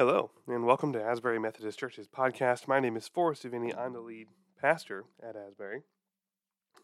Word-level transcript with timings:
Hello, 0.00 0.30
and 0.46 0.64
welcome 0.64 0.94
to 0.94 1.02
Asbury 1.02 1.38
Methodist 1.38 1.78
Church's 1.78 2.08
podcast. 2.08 2.66
My 2.66 2.80
name 2.80 2.96
is 2.96 3.06
Forrest 3.06 3.44
Savini. 3.44 3.76
I'm 3.78 3.92
the 3.92 4.00
lead 4.00 4.28
pastor 4.58 5.04
at 5.22 5.36
Asbury. 5.36 5.82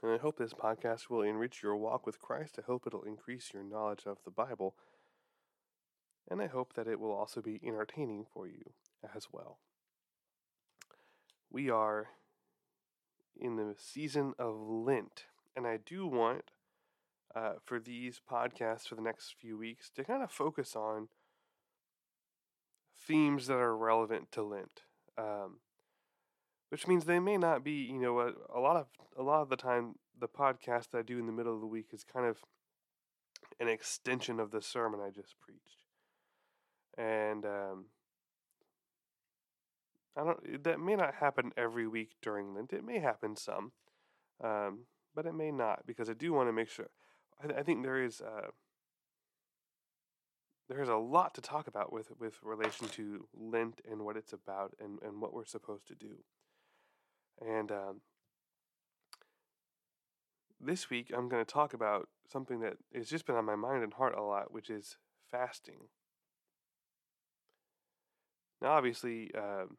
And 0.03 0.13
I 0.13 0.19
hope 0.19 0.37
this 0.37 0.53
podcast 0.53 1.09
will 1.09 1.23
enrich 1.23 1.63
your 1.63 1.77
walk 1.77 2.05
with 2.05 2.21
Christ. 2.21 2.59
I 2.59 2.63
hope 2.67 2.83
it'll 2.87 3.05
increase 3.05 3.53
your 3.55 3.65
knowledge 3.65 4.03
of 4.05 4.19
the 4.27 4.31
Bible. 4.31 4.75
And 6.31 6.43
I 6.43 6.47
hope 6.47 6.75
that 6.75 6.87
it 6.87 7.01
will 7.01 7.11
also 7.11 7.41
be 7.41 7.59
entertaining 7.65 8.27
for 8.31 8.47
you 8.49 8.75
as 9.17 9.29
well. 9.33 9.61
We 11.51 11.71
are 11.71 12.09
in 13.35 13.57
the 13.57 13.77
season 13.79 14.35
of 14.39 14.57
Lent, 14.61 15.25
and 15.57 15.67
I 15.67 15.79
do 15.79 16.07
want 16.07 16.51
uh, 17.35 17.55
for 17.65 17.81
these 17.81 18.21
podcasts 18.31 18.87
for 18.87 18.95
the 18.95 19.01
next 19.01 19.37
few 19.41 19.57
weeks 19.57 19.89
to 19.97 20.05
kind 20.05 20.23
of 20.23 20.31
focus 20.31 20.77
on 20.77 21.09
themes 23.07 23.47
that 23.47 23.57
are 23.57 23.77
relevant 23.77 24.33
to 24.33 24.43
Lent. 24.43 24.83
Um, 25.17 25.61
which 26.69 26.87
means 26.87 27.05
they 27.05 27.21
may 27.21 27.37
not 27.37 27.65
be, 27.65 27.73
you 27.73 28.01
know, 28.01 28.21
a, 28.21 28.33
a 28.55 28.61
lot 28.61 28.77
of 28.77 28.87
a 29.17 29.23
lot 29.23 29.43
of 29.43 29.49
the 29.49 29.57
time 29.57 29.95
the 30.19 30.29
podcast 30.29 30.91
that 30.91 30.99
I 30.99 31.03
do 31.03 31.19
in 31.19 31.27
the 31.27 31.33
middle 31.33 31.55
of 31.55 31.61
the 31.61 31.67
week 31.67 31.89
is 31.93 32.05
kind 32.05 32.27
of 32.27 32.39
an 33.61 33.69
extension 33.69 34.41
of 34.41 34.51
the 34.51 34.61
sermon 34.61 35.01
I 35.01 35.11
just 35.11 35.41
preached, 35.41 35.85
and 36.99 37.45
um, 37.45 37.87
I 40.17 40.25
don't. 40.25 40.65
That 40.65 40.81
may 40.81 40.97
not 40.97 41.15
happen 41.15 41.53
every 41.57 41.87
week 41.87 42.17
during 42.21 42.55
Lent. 42.55 42.73
It 42.73 42.85
may 42.85 42.99
happen 42.99 43.37
some, 43.37 43.73
um, 44.43 44.87
but 45.15 45.27
it 45.27 45.35
may 45.35 45.53
not 45.53 45.87
because 45.87 46.11
I 46.11 46.15
do 46.15 46.33
want 46.33 46.49
to 46.49 46.53
make 46.53 46.69
sure. 46.69 46.91
I, 47.43 47.61
I 47.61 47.63
think 47.63 47.83
there 47.85 48.03
is. 48.03 48.21
Uh, 48.21 48.49
there's 50.69 50.89
a 50.89 50.97
lot 50.97 51.35
to 51.35 51.41
talk 51.41 51.67
about 51.69 51.93
with 51.93 52.11
with 52.19 52.35
relation 52.43 52.89
to 52.89 53.29
Lent 53.35 53.81
and 53.89 54.03
what 54.03 54.17
it's 54.17 54.33
about 54.33 54.75
and, 54.81 54.99
and 55.03 55.21
what 55.21 55.33
we're 55.33 55.45
supposed 55.45 55.87
to 55.89 55.95
do. 55.95 56.17
And 57.41 57.71
um, 57.71 58.01
this 60.61 60.91
week 60.91 61.13
I'm 61.15 61.29
going 61.29 61.45
to 61.45 61.51
talk 61.51 61.75
about 61.75 62.09
something 62.31 62.61
that 62.61 62.75
has 62.95 63.09
just 63.09 63.27
been 63.27 63.37
on 63.37 63.45
my 63.45 63.57
mind 63.57 63.85
and 63.85 63.93
heart 63.95 64.17
a 64.17 64.23
lot, 64.23 64.53
which 64.53 64.71
is 64.71 64.97
fasting. 65.31 65.89
Now, 68.61 68.69
obviously, 68.69 69.31
um, 69.37 69.77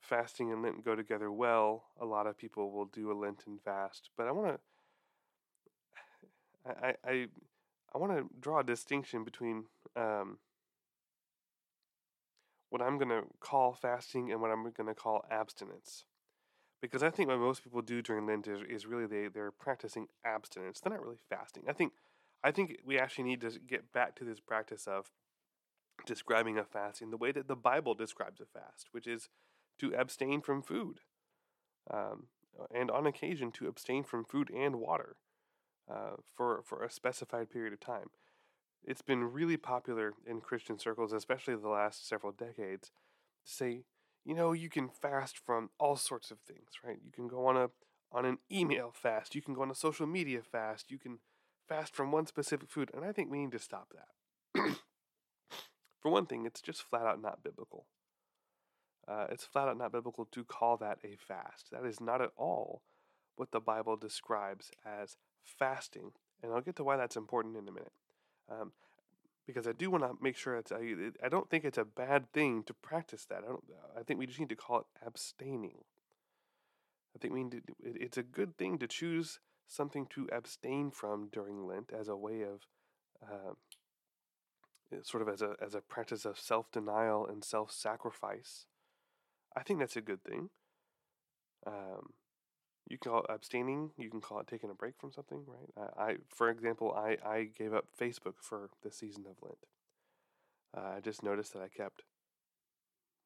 fasting 0.00 0.52
and 0.52 0.62
Lent 0.62 0.84
go 0.84 0.94
together 0.94 1.30
well. 1.30 1.86
A 2.00 2.06
lot 2.06 2.26
of 2.26 2.38
people 2.38 2.70
will 2.70 2.86
do 2.86 3.10
a 3.10 3.14
Lenten 3.14 3.58
fast, 3.64 4.10
but 4.16 4.28
I 4.28 4.32
want 4.32 4.60
to. 6.66 6.70
I, 6.84 6.88
I 6.88 7.10
I 7.10 7.26
want 7.96 8.12
to 8.12 8.28
draw 8.40 8.60
a 8.60 8.64
distinction 8.64 9.24
between 9.24 9.64
um, 9.94 10.38
what 12.70 12.82
I'm 12.82 12.98
going 12.98 13.08
to 13.08 13.22
call 13.40 13.72
fasting 13.72 14.30
and 14.30 14.40
what 14.40 14.50
I'm 14.50 14.62
going 14.62 14.88
to 14.88 14.94
call 14.94 15.24
abstinence. 15.30 16.04
Because 16.82 17.02
I 17.02 17.10
think 17.10 17.28
what 17.28 17.38
most 17.38 17.64
people 17.64 17.80
do 17.80 18.02
during 18.02 18.26
Lent 18.26 18.46
is, 18.46 18.60
is 18.68 18.86
really 18.86 19.06
they, 19.06 19.28
they're 19.28 19.50
practicing 19.50 20.08
abstinence. 20.24 20.80
They're 20.80 20.92
not 20.92 21.02
really 21.02 21.18
fasting. 21.28 21.64
I 21.68 21.72
think 21.72 21.92
I 22.44 22.52
think 22.52 22.78
we 22.84 22.98
actually 22.98 23.24
need 23.24 23.40
to 23.40 23.50
get 23.66 23.92
back 23.92 24.14
to 24.16 24.24
this 24.24 24.40
practice 24.40 24.86
of 24.86 25.10
describing 26.04 26.58
a 26.58 26.64
fast 26.64 27.00
in 27.00 27.10
the 27.10 27.16
way 27.16 27.32
that 27.32 27.48
the 27.48 27.56
Bible 27.56 27.94
describes 27.94 28.40
a 28.40 28.44
fast, 28.44 28.88
which 28.92 29.06
is 29.06 29.28
to 29.80 29.94
abstain 29.94 30.42
from 30.42 30.62
food, 30.62 31.00
um, 31.90 32.26
and 32.72 32.90
on 32.90 33.06
occasion 33.06 33.50
to 33.52 33.66
abstain 33.66 34.04
from 34.04 34.24
food 34.24 34.50
and 34.54 34.76
water 34.76 35.16
uh, 35.90 36.16
for 36.34 36.62
for 36.64 36.82
a 36.82 36.90
specified 36.90 37.50
period 37.50 37.72
of 37.72 37.80
time. 37.80 38.10
It's 38.84 39.02
been 39.02 39.24
really 39.24 39.56
popular 39.56 40.14
in 40.26 40.40
Christian 40.40 40.78
circles, 40.78 41.12
especially 41.12 41.56
the 41.56 41.68
last 41.68 42.08
several 42.08 42.32
decades, 42.32 42.92
to 43.44 43.52
say, 43.52 43.84
you 44.24 44.34
know, 44.34 44.52
you 44.52 44.68
can 44.68 44.88
fast 44.88 45.38
from 45.38 45.70
all 45.78 45.96
sorts 45.96 46.30
of 46.30 46.38
things, 46.40 46.70
right? 46.84 46.98
You 47.04 47.10
can 47.10 47.28
go 47.28 47.46
on 47.46 47.56
a 47.56 47.70
on 48.12 48.24
an 48.24 48.38
email 48.50 48.92
fast, 48.94 49.34
you 49.34 49.42
can 49.42 49.54
go 49.54 49.62
on 49.62 49.70
a 49.70 49.74
social 49.74 50.06
media 50.06 50.40
fast, 50.40 50.90
you 50.90 50.98
can 50.98 51.18
fast 51.68 51.94
from 51.94 52.12
one 52.12 52.26
specific 52.26 52.70
food, 52.70 52.90
and 52.94 53.04
I 53.04 53.12
think 53.12 53.30
we 53.30 53.38
need 53.38 53.52
to 53.52 53.58
stop 53.58 53.92
that. 53.94 54.62
for 56.00 56.10
one 56.10 56.26
thing, 56.26 56.46
it's 56.46 56.60
just 56.60 56.82
flat 56.82 57.06
out 57.06 57.20
not 57.20 57.42
biblical. 57.42 57.86
Uh, 59.08 59.26
it's 59.30 59.44
flat 59.44 59.68
out 59.68 59.78
not 59.78 59.92
biblical 59.92 60.24
to 60.26 60.44
call 60.44 60.76
that 60.76 60.98
a 61.04 61.16
fast. 61.16 61.70
That 61.70 61.84
is 61.84 62.00
not 62.00 62.20
at 62.20 62.30
all 62.36 62.82
what 63.36 63.50
the 63.52 63.60
Bible 63.60 63.96
describes 63.96 64.70
as 64.84 65.16
fasting, 65.46 66.12
and 66.42 66.52
I'll 66.52 66.60
get 66.60 66.76
to 66.76 66.84
why 66.84 66.96
that's 66.96 67.16
important 67.16 67.56
in 67.56 67.68
a 67.68 67.72
minute. 67.72 67.92
Um, 68.50 68.72
because 69.46 69.68
I 69.68 69.72
do 69.72 69.90
want 69.90 70.02
to 70.02 70.12
make 70.20 70.36
sure 70.36 70.56
it's, 70.56 70.72
I, 70.72 70.94
I 71.24 71.28
don't 71.28 71.48
think 71.48 71.64
it's 71.64 71.78
a 71.78 71.84
bad 71.84 72.32
thing 72.32 72.64
to 72.64 72.74
practice 72.74 73.24
that. 73.26 73.42
I 73.44 73.48
don't. 73.48 73.64
I 73.96 74.02
think 74.02 74.18
we 74.18 74.26
just 74.26 74.40
need 74.40 74.48
to 74.48 74.56
call 74.56 74.80
it 74.80 74.86
abstaining. 75.06 75.84
I 77.14 77.18
think 77.18 77.32
we 77.32 77.44
need 77.44 77.52
to, 77.52 77.62
it's 77.82 78.18
a 78.18 78.22
good 78.22 78.58
thing 78.58 78.78
to 78.78 78.86
choose 78.86 79.38
something 79.68 80.06
to 80.10 80.28
abstain 80.32 80.90
from 80.90 81.28
during 81.32 81.66
Lent 81.66 81.92
as 81.98 82.08
a 82.08 82.16
way 82.16 82.42
of, 82.42 82.66
uh, 83.22 83.54
sort 85.02 85.22
of 85.22 85.28
as 85.28 85.42
a 85.42 85.56
as 85.60 85.74
a 85.74 85.80
practice 85.80 86.24
of 86.24 86.38
self 86.38 86.70
denial 86.70 87.26
and 87.26 87.42
self 87.42 87.72
sacrifice. 87.72 88.66
I 89.56 89.62
think 89.62 89.78
that's 89.78 89.96
a 89.96 90.00
good 90.00 90.22
thing. 90.22 90.50
Um, 91.66 92.12
you 92.88 92.98
can 92.98 93.10
call 93.10 93.20
it 93.20 93.30
abstaining. 93.30 93.90
You 93.96 94.10
can 94.10 94.20
call 94.20 94.40
it 94.40 94.46
taking 94.46 94.70
a 94.70 94.74
break 94.74 94.94
from 94.98 95.12
something, 95.12 95.42
right? 95.46 95.90
I, 95.98 96.02
I 96.02 96.16
for 96.28 96.50
example, 96.50 96.92
I, 96.92 97.16
I 97.26 97.48
gave 97.56 97.74
up 97.74 97.86
Facebook 98.00 98.34
for 98.40 98.70
the 98.82 98.92
season 98.92 99.24
of 99.28 99.36
Lent. 99.42 99.66
Uh, 100.76 100.96
I 100.96 101.00
just 101.00 101.22
noticed 101.22 101.52
that 101.54 101.62
I 101.62 101.68
kept 101.68 102.02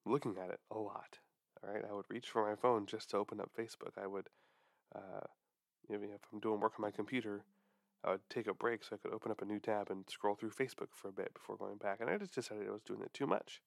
looking 0.06 0.36
at 0.42 0.50
it 0.50 0.60
a 0.70 0.78
lot. 0.78 1.18
All 1.62 1.72
right, 1.72 1.84
I 1.88 1.92
would 1.92 2.06
reach 2.08 2.28
for 2.28 2.48
my 2.48 2.56
phone 2.56 2.86
just 2.86 3.10
to 3.10 3.18
open 3.18 3.40
up 3.40 3.50
Facebook. 3.58 4.02
I 4.02 4.06
would, 4.06 4.28
uh, 4.94 5.26
you 5.88 5.98
know, 5.98 6.04
if 6.04 6.20
I'm 6.32 6.40
doing 6.40 6.60
work 6.60 6.74
on 6.78 6.82
my 6.82 6.90
computer, 6.90 7.44
I 8.02 8.12
would 8.12 8.20
take 8.30 8.46
a 8.46 8.54
break 8.54 8.82
so 8.82 8.96
I 8.96 8.98
could 8.98 9.14
open 9.14 9.30
up 9.30 9.42
a 9.42 9.44
new 9.44 9.58
tab 9.58 9.90
and 9.90 10.04
scroll 10.08 10.36
through 10.36 10.52
Facebook 10.52 10.88
for 10.92 11.08
a 11.08 11.12
bit 11.12 11.34
before 11.34 11.56
going 11.56 11.76
back. 11.76 12.00
And 12.00 12.08
I 12.08 12.16
just 12.16 12.34
decided 12.34 12.66
I 12.66 12.72
was 12.72 12.82
doing 12.82 13.02
it 13.02 13.12
too 13.12 13.26
much. 13.26 13.60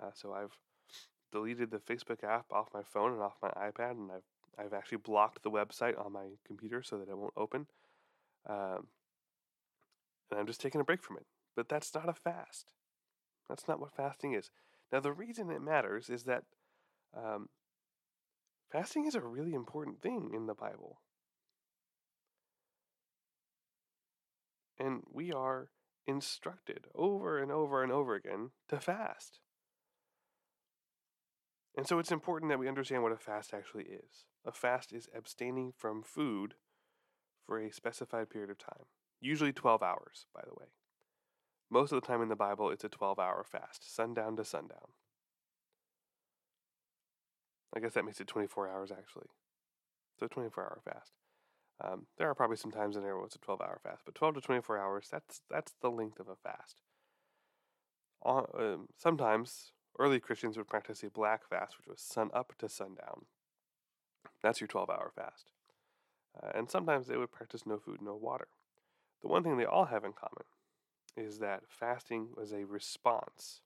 Uh, 0.00 0.10
so 0.14 0.32
I've 0.32 0.56
deleted 1.30 1.70
the 1.70 1.78
Facebook 1.78 2.24
app 2.24 2.46
off 2.52 2.68
my 2.72 2.82
phone 2.82 3.12
and 3.12 3.20
off 3.20 3.36
my 3.42 3.50
iPad, 3.50 3.92
and 3.92 4.10
I've 4.10 4.22
I've 4.58 4.72
actually 4.72 4.98
blocked 4.98 5.42
the 5.42 5.50
website 5.50 5.98
on 6.02 6.12
my 6.12 6.26
computer 6.46 6.82
so 6.82 6.98
that 6.98 7.08
it 7.08 7.16
won't 7.16 7.34
open. 7.36 7.66
Um, 8.48 8.88
and 10.30 10.40
I'm 10.40 10.46
just 10.46 10.60
taking 10.60 10.80
a 10.80 10.84
break 10.84 11.02
from 11.02 11.16
it. 11.18 11.26
But 11.54 11.68
that's 11.68 11.94
not 11.94 12.08
a 12.08 12.14
fast. 12.14 12.72
That's 13.48 13.68
not 13.68 13.80
what 13.80 13.94
fasting 13.94 14.32
is. 14.34 14.50
Now, 14.92 15.00
the 15.00 15.12
reason 15.12 15.50
it 15.50 15.62
matters 15.62 16.08
is 16.08 16.24
that 16.24 16.44
um, 17.16 17.48
fasting 18.70 19.06
is 19.06 19.14
a 19.14 19.20
really 19.20 19.54
important 19.54 20.00
thing 20.00 20.30
in 20.34 20.46
the 20.46 20.54
Bible. 20.54 21.00
And 24.78 25.02
we 25.10 25.32
are 25.32 25.70
instructed 26.06 26.86
over 26.94 27.38
and 27.38 27.50
over 27.50 27.82
and 27.82 27.90
over 27.90 28.14
again 28.14 28.50
to 28.68 28.78
fast. 28.78 29.40
And 31.76 31.86
so 31.86 31.98
it's 31.98 32.10
important 32.10 32.50
that 32.50 32.58
we 32.58 32.68
understand 32.68 33.02
what 33.02 33.12
a 33.12 33.16
fast 33.16 33.52
actually 33.52 33.84
is. 33.84 34.24
A 34.46 34.52
fast 34.52 34.92
is 34.92 35.08
abstaining 35.14 35.72
from 35.76 36.02
food 36.02 36.54
for 37.46 37.60
a 37.60 37.70
specified 37.70 38.30
period 38.30 38.50
of 38.50 38.58
time, 38.58 38.86
usually 39.20 39.52
12 39.52 39.82
hours, 39.82 40.26
by 40.34 40.40
the 40.42 40.54
way. 40.58 40.66
Most 41.70 41.92
of 41.92 42.00
the 42.00 42.06
time 42.06 42.22
in 42.22 42.28
the 42.28 42.36
Bible, 42.36 42.70
it's 42.70 42.84
a 42.84 42.88
12 42.88 43.18
hour 43.18 43.44
fast, 43.44 43.94
sundown 43.94 44.36
to 44.36 44.44
sundown. 44.44 44.88
I 47.74 47.80
guess 47.80 47.92
that 47.92 48.04
makes 48.04 48.20
it 48.20 48.26
24 48.26 48.68
hours 48.68 48.90
actually. 48.90 49.26
So 50.18 50.26
24 50.28 50.62
hour 50.64 50.80
fast. 50.82 51.12
Um, 51.84 52.06
there 52.16 52.30
are 52.30 52.34
probably 52.34 52.56
some 52.56 52.70
times 52.70 52.96
in 52.96 53.02
there 53.02 53.16
where 53.16 53.26
it's 53.26 53.36
a 53.36 53.40
12 53.40 53.60
hour 53.60 53.78
fast, 53.82 54.02
but 54.06 54.14
12 54.14 54.36
to 54.36 54.40
24 54.40 54.78
hours, 54.78 55.08
that's, 55.10 55.42
that's 55.50 55.74
the 55.82 55.90
length 55.90 56.18
of 56.18 56.28
a 56.28 56.36
fast. 56.36 56.80
Uh, 58.24 58.44
um, 58.58 58.88
sometimes 58.96 59.72
early 59.98 60.20
Christians 60.20 60.56
would 60.56 60.68
practice 60.68 61.02
a 61.02 61.10
black 61.10 61.48
fast, 61.48 61.78
which 61.78 61.86
was 61.86 62.00
sun 62.00 62.30
up 62.34 62.52
to 62.58 62.68
sundown. 62.68 63.26
That's 64.42 64.60
your 64.60 64.68
12 64.68 64.90
hour 64.90 65.10
fast. 65.14 65.52
Uh, 66.40 66.50
and 66.54 66.70
sometimes 66.70 67.06
they 67.06 67.16
would 67.16 67.32
practice 67.32 67.66
no 67.66 67.78
food, 67.78 68.02
no 68.02 68.14
water. 68.14 68.48
The 69.22 69.28
one 69.28 69.42
thing 69.42 69.56
they 69.56 69.64
all 69.64 69.86
have 69.86 70.04
in 70.04 70.12
common 70.12 70.44
is 71.16 71.38
that 71.38 71.62
fasting 71.68 72.28
was 72.36 72.52
a 72.52 72.64
response 72.64 73.60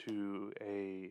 to 0.00 0.52
a, 0.60 1.10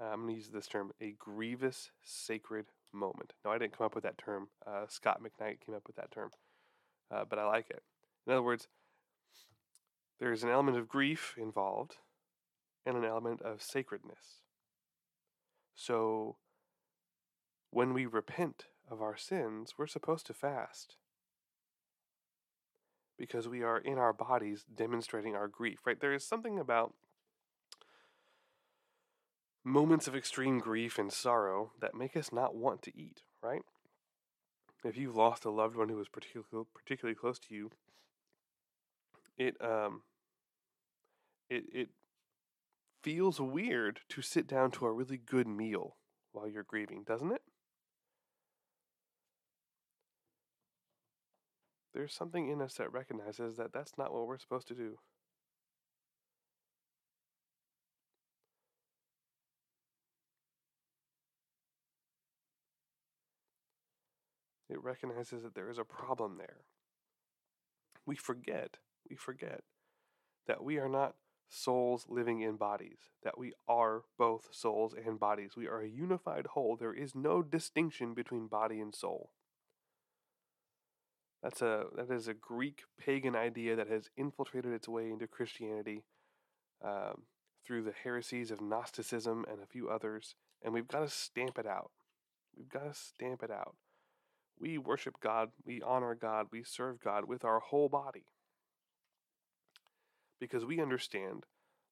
am 0.00 0.20
going 0.20 0.28
to 0.28 0.34
use 0.34 0.48
this 0.48 0.66
term, 0.66 0.92
a 1.00 1.14
grievous 1.18 1.90
sacred 2.02 2.66
moment. 2.92 3.34
No, 3.44 3.50
I 3.50 3.58
didn't 3.58 3.76
come 3.76 3.84
up 3.84 3.94
with 3.94 4.04
that 4.04 4.18
term. 4.18 4.48
Uh, 4.66 4.86
Scot 4.88 5.20
McKnight 5.22 5.60
came 5.64 5.74
up 5.74 5.86
with 5.86 5.96
that 5.96 6.10
term, 6.10 6.30
uh, 7.10 7.24
but 7.28 7.38
I 7.38 7.46
like 7.46 7.68
it. 7.70 7.82
In 8.26 8.32
other 8.32 8.42
words, 8.42 8.68
there 10.20 10.32
is 10.32 10.44
an 10.44 10.50
element 10.50 10.76
of 10.78 10.88
grief 10.88 11.34
involved 11.38 11.96
and 12.86 12.96
an 12.96 13.04
element 13.04 13.42
of 13.42 13.62
sacredness. 13.62 14.42
So, 15.74 16.36
when 17.70 17.94
we 17.94 18.06
repent 18.06 18.66
of 18.90 19.00
our 19.02 19.16
sins, 19.16 19.74
we're 19.78 19.86
supposed 19.86 20.26
to 20.26 20.34
fast. 20.34 20.96
because 23.20 23.46
we 23.46 23.62
are 23.62 23.76
in 23.78 23.98
our 23.98 24.14
bodies 24.14 24.64
demonstrating 24.74 25.36
our 25.36 25.46
grief, 25.46 25.80
right? 25.84 26.00
There 26.00 26.14
is 26.14 26.26
something 26.26 26.58
about 26.58 26.94
moments 29.62 30.08
of 30.08 30.16
extreme 30.16 30.58
grief 30.58 30.98
and 30.98 31.12
sorrow 31.12 31.72
that 31.80 31.94
make 31.94 32.16
us 32.16 32.32
not 32.32 32.54
want 32.56 32.82
to 32.82 32.98
eat, 32.98 33.20
right? 33.42 33.60
If 34.82 34.96
you've 34.96 35.16
lost 35.16 35.44
a 35.44 35.50
loved 35.50 35.76
one 35.76 35.90
who 35.90 35.96
was 35.96 36.08
particularly 36.08 36.66
particularly 36.74 37.14
close 37.14 37.38
to 37.40 37.54
you, 37.54 37.70
it 39.36 39.56
um 39.62 40.02
it 41.50 41.64
it 41.72 41.88
feels 43.02 43.40
weird 43.40 44.00
to 44.08 44.22
sit 44.22 44.46
down 44.46 44.70
to 44.70 44.86
a 44.86 44.92
really 44.92 45.18
good 45.18 45.46
meal 45.46 45.96
while 46.32 46.48
you're 46.48 46.62
grieving, 46.62 47.02
doesn't 47.06 47.32
it? 47.32 47.42
There's 51.92 52.14
something 52.14 52.48
in 52.48 52.62
us 52.62 52.74
that 52.74 52.92
recognizes 52.92 53.56
that 53.56 53.72
that's 53.72 53.98
not 53.98 54.12
what 54.12 54.26
we're 54.26 54.38
supposed 54.38 54.68
to 54.68 54.74
do. 54.74 54.98
It 64.68 64.80
recognizes 64.84 65.42
that 65.42 65.56
there 65.56 65.68
is 65.68 65.78
a 65.78 65.84
problem 65.84 66.36
there. 66.38 66.58
We 68.06 68.14
forget, 68.14 68.76
we 69.08 69.16
forget 69.16 69.62
that 70.46 70.62
we 70.62 70.78
are 70.78 70.88
not 70.88 71.16
souls 71.50 72.06
living 72.08 72.40
in 72.40 72.56
bodies, 72.56 73.10
that 73.22 73.36
we 73.36 73.52
are 73.68 74.02
both 74.16 74.48
souls 74.52 74.94
and 74.94 75.18
bodies. 75.18 75.52
We 75.56 75.66
are 75.66 75.80
a 75.80 75.88
unified 75.88 76.46
whole. 76.46 76.76
There 76.76 76.94
is 76.94 77.14
no 77.14 77.42
distinction 77.42 78.14
between 78.14 78.46
body 78.46 78.80
and 78.80 78.94
soul. 78.94 79.30
That's 81.42 81.60
a 81.62 81.86
that 81.96 82.10
is 82.10 82.28
a 82.28 82.34
Greek 82.34 82.82
pagan 82.98 83.34
idea 83.34 83.74
that 83.74 83.88
has 83.88 84.10
infiltrated 84.16 84.72
its 84.72 84.88
way 84.88 85.10
into 85.10 85.26
Christianity 85.26 86.04
um, 86.84 87.22
through 87.66 87.82
the 87.82 87.94
heresies 88.04 88.50
of 88.50 88.60
Gnosticism 88.60 89.44
and 89.50 89.60
a 89.60 89.66
few 89.66 89.88
others, 89.88 90.34
and 90.62 90.72
we've 90.72 90.88
got 90.88 91.00
to 91.00 91.08
stamp 91.08 91.58
it 91.58 91.66
out. 91.66 91.90
We've 92.56 92.68
got 92.68 92.92
to 92.92 92.98
stamp 92.98 93.42
it 93.42 93.50
out. 93.50 93.74
We 94.58 94.76
worship 94.76 95.14
God, 95.22 95.50
we 95.64 95.80
honor 95.80 96.14
God, 96.14 96.48
we 96.52 96.62
serve 96.62 97.00
God 97.00 97.24
with 97.24 97.44
our 97.44 97.60
whole 97.60 97.88
body. 97.88 98.26
Because 100.40 100.64
we 100.64 100.80
understand 100.80 101.46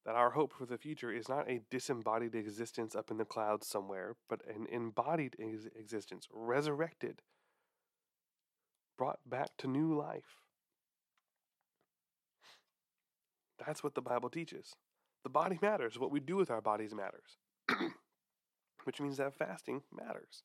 that 0.07 0.15
our 0.15 0.31
hope 0.31 0.53
for 0.53 0.65
the 0.65 0.79
future 0.79 1.13
is 1.13 1.29
not 1.29 1.49
a 1.49 1.61
disembodied 1.71 2.35
existence 2.35 2.95
up 2.95 3.11
in 3.11 3.19
the 3.19 3.25
clouds 3.25 3.67
somewhere, 3.67 4.17
but 4.29 4.41
an 4.49 4.67
embodied 4.71 5.37
ex- 5.39 5.69
existence, 5.79 6.27
resurrected 6.33 7.21
brought 8.97 9.21
back 9.25 9.51
to 9.59 9.69
new 9.69 9.95
life. 9.95 10.43
That's 13.65 13.83
what 13.83 13.95
the 13.95 14.03
Bible 14.03 14.29
teaches. 14.29 14.75
The 15.23 15.31
body 15.31 15.59
matters. 15.63 15.99
What 15.99 16.11
we 16.11 16.21
do 16.21 16.37
with 16.37 16.51
our 16.51 16.61
bodies 16.61 16.95
matters. 16.95 17.39
Which 18.85 19.01
means 19.01 19.17
that 19.19 19.35
fasting 19.35 19.83
matters. 19.95 20.43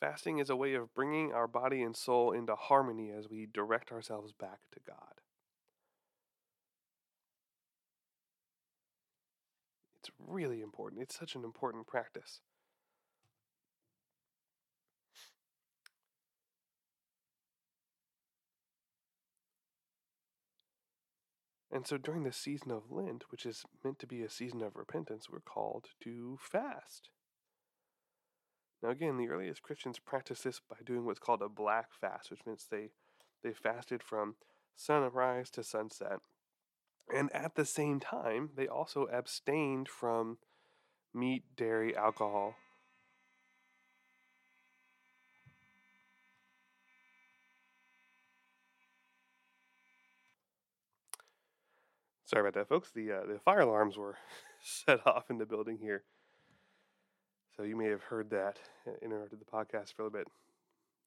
Fasting 0.00 0.38
is 0.38 0.48
a 0.48 0.56
way 0.56 0.74
of 0.74 0.94
bringing 0.94 1.32
our 1.32 1.46
body 1.46 1.82
and 1.82 1.94
soul 1.94 2.32
into 2.32 2.54
harmony 2.54 3.10
as 3.10 3.28
we 3.28 3.46
direct 3.46 3.92
ourselves 3.92 4.32
back 4.32 4.60
to 4.72 4.80
God. 4.86 5.20
It's 10.00 10.09
really 10.26 10.60
important. 10.60 11.02
It's 11.02 11.18
such 11.18 11.34
an 11.34 11.44
important 11.44 11.86
practice. 11.86 12.40
And 21.72 21.86
so 21.86 21.96
during 21.96 22.24
the 22.24 22.32
season 22.32 22.72
of 22.72 22.90
Lent, 22.90 23.24
which 23.30 23.46
is 23.46 23.64
meant 23.84 24.00
to 24.00 24.06
be 24.06 24.22
a 24.22 24.30
season 24.30 24.60
of 24.62 24.74
repentance, 24.74 25.28
we're 25.30 25.40
called 25.40 25.86
to 26.02 26.36
fast. 26.40 27.10
Now, 28.82 28.90
again, 28.90 29.18
the 29.18 29.28
earliest 29.28 29.62
Christians 29.62 29.98
practiced 29.98 30.42
this 30.42 30.60
by 30.68 30.76
doing 30.84 31.04
what's 31.04 31.18
called 31.18 31.42
a 31.42 31.48
black 31.48 31.88
fast, 31.92 32.30
which 32.30 32.40
means 32.46 32.66
they, 32.70 32.90
they 33.44 33.52
fasted 33.52 34.02
from 34.02 34.34
sunrise 34.74 35.50
to 35.50 35.62
sunset. 35.62 36.20
And 37.14 37.32
at 37.34 37.56
the 37.56 37.64
same 37.64 38.00
time, 38.00 38.50
they 38.56 38.68
also 38.68 39.06
abstained 39.12 39.88
from 39.88 40.38
meat, 41.12 41.44
dairy, 41.56 41.96
alcohol, 41.96 42.54
Sorry 52.30 52.46
about 52.46 52.54
that, 52.54 52.68
folks. 52.68 52.92
The 52.92 53.10
uh, 53.10 53.26
the 53.26 53.40
fire 53.40 53.58
alarms 53.58 53.96
were 53.96 54.16
set 54.62 55.04
off 55.04 55.30
in 55.30 55.38
the 55.38 55.44
building 55.44 55.78
here, 55.82 56.04
so 57.56 57.64
you 57.64 57.74
may 57.74 57.88
have 57.88 58.04
heard 58.04 58.30
that 58.30 58.60
interrupted 59.02 59.40
the 59.40 59.44
podcast 59.44 59.94
for 59.94 60.02
a 60.02 60.04
little 60.04 60.16
bit. 60.20 60.28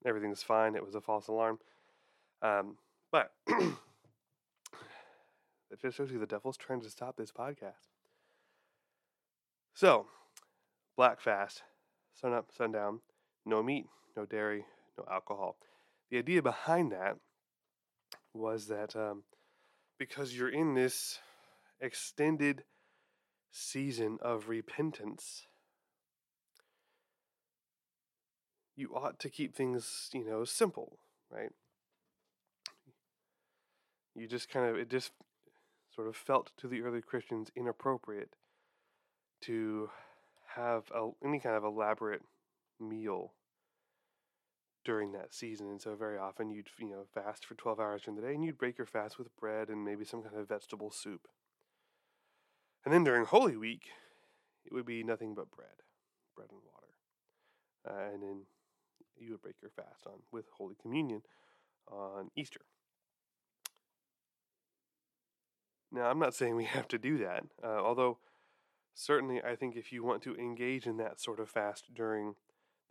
Everything's 0.06 0.44
fine. 0.44 0.76
It 0.76 0.86
was 0.86 0.96
a 0.96 1.00
false 1.00 1.30
alarm, 1.30 1.60
um, 2.42 2.76
but 3.10 3.32
it 5.74 5.82
just 5.82 5.98
shows 5.98 6.12
you 6.12 6.20
the 6.20 6.28
devil's 6.28 6.56
trying 6.56 6.82
to 6.82 6.90
stop 6.90 7.18
this 7.18 7.32
podcast. 7.32 7.90
So, 9.74 10.06
black 10.96 11.20
fast, 11.20 11.64
sun 12.14 12.32
up, 12.32 12.52
sundown, 12.56 13.00
no 13.44 13.64
meat, 13.64 13.88
no 14.16 14.26
dairy, 14.26 14.66
no 14.98 15.06
alcohol. 15.12 15.58
The 16.12 16.20
idea 16.20 16.44
behind 16.44 16.92
that 16.92 17.18
was 18.36 18.68
that 18.68 18.96
um, 18.96 19.24
because 19.98 20.38
you're 20.38 20.50
in 20.50 20.76
this 20.76 21.18
extended 21.82 22.64
season 23.52 24.20
of 24.22 24.50
repentance. 24.50 25.48
You 28.76 28.90
ought 28.96 29.20
to 29.20 29.30
keep 29.30 29.56
things, 29.56 30.10
you 30.14 30.26
know, 30.26 30.44
simple, 30.46 30.98
right? 31.32 31.52
You 34.16 34.28
just 34.28 34.50
kind 34.50 34.70
of, 34.70 34.78
it 34.78 34.90
just 34.90 35.12
sort 35.94 36.08
of 36.08 36.16
felt 36.16 36.52
to 36.58 36.68
the 36.68 36.82
early 36.82 37.02
Christians 37.02 37.50
inappropriate 37.56 38.36
to 39.42 39.90
have 40.56 40.84
a, 40.96 41.10
any 41.24 41.40
kind 41.40 41.56
of 41.56 41.64
elaborate 41.64 42.22
meal 42.80 43.34
during 44.84 45.12
that 45.14 45.34
season. 45.34 45.68
And 45.68 45.82
so 45.82 45.96
very 45.96 46.18
often 46.18 46.50
you'd, 46.50 46.68
you 46.80 46.90
know, 46.90 47.06
fast 47.14 47.46
for 47.46 47.56
12 47.56 47.80
hours 47.80 48.02
during 48.04 48.20
the 48.20 48.28
day 48.28 48.34
and 48.34 48.44
you'd 48.44 48.58
break 48.58 48.78
your 48.78 48.88
fast 48.88 49.18
with 49.18 49.36
bread 49.38 49.70
and 49.70 49.84
maybe 49.84 50.06
some 50.06 50.22
kind 50.22 50.36
of 50.36 50.48
vegetable 50.48 50.92
soup. 50.92 51.28
And 52.86 52.94
then 52.94 53.04
during 53.04 53.26
Holy 53.26 53.56
Week, 53.56 53.88
it 54.66 54.74
would 54.74 54.86
be 54.86 55.04
nothing 55.04 55.34
but 55.34 55.52
bread, 55.52 55.84
bread 56.36 56.50
and 56.52 56.60
water. 56.66 56.84
Uh, 57.88 58.14
and 58.14 58.24
then 58.24 58.42
you 59.18 59.32
would 59.32 59.42
break 59.42 59.56
your 59.62 59.72
fast 59.72 60.06
on 60.06 60.20
with 60.32 60.46
Holy 60.58 60.76
Communion 60.82 61.22
on 61.90 62.30
Easter. 62.36 62.62
Now, 65.94 66.10
I'm 66.10 66.20
not 66.20 66.34
saying 66.34 66.56
we 66.56 66.66
have 66.66 66.88
to 66.90 66.98
do 66.98 67.20
that, 67.20 67.44
uh, 67.64 67.68
although 67.68 68.18
certainly 68.94 69.42
I 69.42 69.56
think 69.56 69.76
if 69.76 69.94
you 69.94 70.04
want 70.04 70.24
to 70.24 70.36
engage 70.36 70.88
in 70.88 70.98
that 70.98 71.22
sort 71.22 71.40
of 71.40 71.50
fast 71.50 71.94
during 71.94 72.36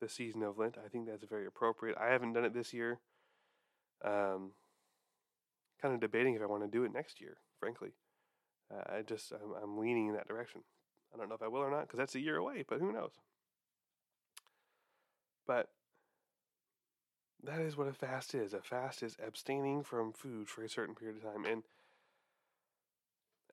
the 0.03 0.09
season 0.09 0.43
of 0.43 0.59
Lent. 0.59 0.77
I 0.85 0.89
think 0.89 1.07
that's 1.07 1.25
very 1.25 1.47
appropriate. 1.47 1.97
I 1.99 2.09
haven't 2.09 2.35
done 2.35 2.45
it 2.45 2.53
this 2.53 2.75
year. 2.75 2.99
Um, 4.05 4.51
kind 5.81 5.95
of 5.95 6.01
debating 6.01 6.35
if 6.35 6.43
I 6.43 6.47
want 6.47 6.65
to 6.65 6.69
do 6.69 6.85
it 6.85 6.93
next 6.93 7.21
year, 7.21 7.39
frankly. 7.59 7.93
Uh, 8.71 8.99
I 8.99 9.03
just, 9.03 9.33
I'm, 9.33 9.55
I'm 9.63 9.79
leaning 9.79 10.09
in 10.09 10.15
that 10.15 10.29
direction. 10.29 10.63
I 11.15 11.17
don't 11.17 11.29
know 11.29 11.37
if 11.37 11.43
I 11.43 11.49
will 11.49 11.61
or 11.61 11.71
not 11.71 11.83
because 11.83 11.99
that's 11.99 12.17
a 12.17 12.21
year 12.21 12.37
away, 12.37 12.65
but 12.69 12.81
who 12.81 12.93
knows? 12.93 13.13
But 15.47 15.69
that 17.45 17.61
is 17.61 17.77
what 17.77 17.89
a 17.89 17.93
fast 17.93 18.35
is. 18.35 18.53
A 18.53 18.61
fast 18.61 19.03
is 19.03 19.17
abstaining 19.25 19.85
from 19.85 20.13
food 20.13 20.49
for 20.49 20.65
a 20.65 20.69
certain 20.69 20.95
period 20.95 21.19
of 21.19 21.23
time. 21.23 21.45
And 21.45 21.63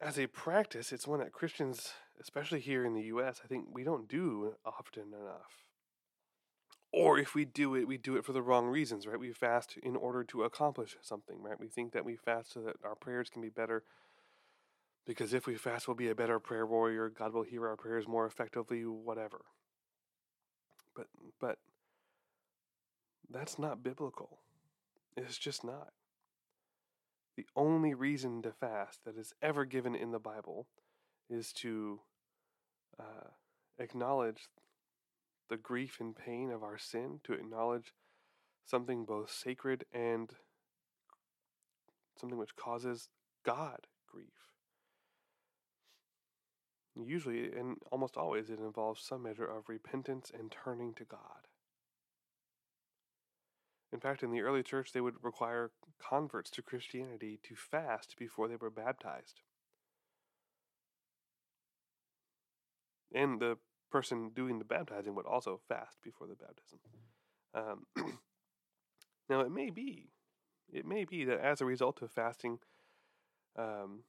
as 0.02 0.18
a 0.18 0.28
practice, 0.28 0.92
it's 0.92 1.08
one 1.08 1.20
that 1.20 1.34
Christians, 1.34 1.94
especially 2.22 2.60
here 2.60 2.86
in 2.86 2.94
the 2.94 3.04
U.S., 3.04 3.42
I 3.44 3.48
think 3.48 3.66
we 3.72 3.84
don't 3.84 4.08
do 4.08 4.56
often 4.66 5.08
enough. 5.08 5.66
Or 6.92 7.20
if 7.20 7.36
we 7.36 7.46
do 7.46 7.76
it, 7.76 7.88
we 7.88 7.98
do 7.98 8.16
it 8.16 8.26
for 8.26 8.34
the 8.34 8.42
wrong 8.42 8.68
reasons, 8.68 9.06
right? 9.06 9.20
We 9.20 9.32
fast 9.32 9.78
in 9.84 9.96
order 9.96 10.24
to 10.24 10.44
accomplish 10.44 10.98
something, 11.02 11.42
right? 11.42 11.60
We 11.60 11.68
think 11.68 11.94
that 11.94 12.06
we 12.06 12.16
fast 12.16 12.54
so 12.54 12.62
that 12.62 12.78
our 12.84 12.96
prayers 12.96 13.30
can 13.30 13.42
be 13.42 13.50
better. 13.50 13.84
Because 15.06 15.34
if 15.34 15.46
we 15.46 15.56
fast, 15.56 15.88
we'll 15.88 15.96
be 15.96 16.10
a 16.10 16.16
better 16.16 16.40
prayer 16.40 16.66
warrior. 16.66 17.10
God 17.10 17.34
will 17.34 17.44
hear 17.44 17.68
our 17.68 17.76
prayers 17.76 18.08
more 18.08 18.26
effectively, 18.26 18.86
whatever. 18.86 19.42
But 20.96 21.08
but 21.40 21.58
that's 23.30 23.60
not 23.60 23.84
biblical. 23.84 24.40
It's 25.16 25.38
just 25.38 25.64
not. 25.64 25.94
The 27.40 27.46
only 27.56 27.94
reason 27.94 28.42
to 28.42 28.52
fast 28.52 29.06
that 29.06 29.18
is 29.18 29.32
ever 29.42 29.64
given 29.64 29.96
in 29.96 30.12
the 30.12 30.20
Bible 30.20 30.68
is 31.30 31.54
to 31.54 32.02
uh, 33.00 33.30
acknowledge 33.80 34.50
the 35.50 35.56
grief 35.56 36.02
and 36.02 36.14
pain 36.14 36.52
of 36.52 36.64
our 36.64 36.78
sin, 36.78 37.22
to 37.24 37.32
acknowledge 37.32 37.94
something 38.66 39.06
both 39.06 39.32
sacred 39.32 39.86
and 39.94 40.32
something 42.20 42.38
which 42.38 42.58
causes 42.58 43.08
God 43.46 43.88
grief. 44.06 44.52
Usually, 47.02 47.54
and 47.54 47.78
almost 47.90 48.18
always, 48.18 48.50
it 48.50 48.60
involves 48.60 49.02
some 49.02 49.24
measure 49.24 49.46
of 49.46 49.70
repentance 49.70 50.30
and 50.38 50.52
turning 50.52 50.94
to 50.96 51.06
God. 51.06 51.48
In 53.92 54.00
fact, 54.00 54.22
in 54.22 54.32
the 54.32 54.42
early 54.42 54.62
church, 54.62 54.92
they 54.92 55.02
would 55.02 55.24
require 55.24 55.72
converts 56.00 56.52
to 56.52 56.62
Christianity 56.62 57.40
to 57.44 57.56
fast 57.56 58.16
before 58.18 58.48
they 58.48 58.56
were 58.56 58.70
baptized. 58.70 59.42
And 63.14 63.40
the 63.40 63.58
person 63.92 64.30
doing 64.36 64.60
the 64.60 64.66
baptizing 64.66 65.16
would 65.16 65.26
also 65.26 65.60
fast 65.68 65.98
before 66.04 66.28
the 66.28 66.36
baptism. 66.36 66.80
Um, 67.56 67.86
now, 69.30 69.40
it 69.42 69.52
may 69.52 69.72
be, 69.72 70.12
it 70.72 70.86
may 70.86 71.06
be 71.06 71.26
that 71.26 71.40
as 71.40 71.60
a 71.60 71.66
result 71.66 72.04
of 72.04 72.12
fasting, 72.12 72.60
um, 73.58 74.04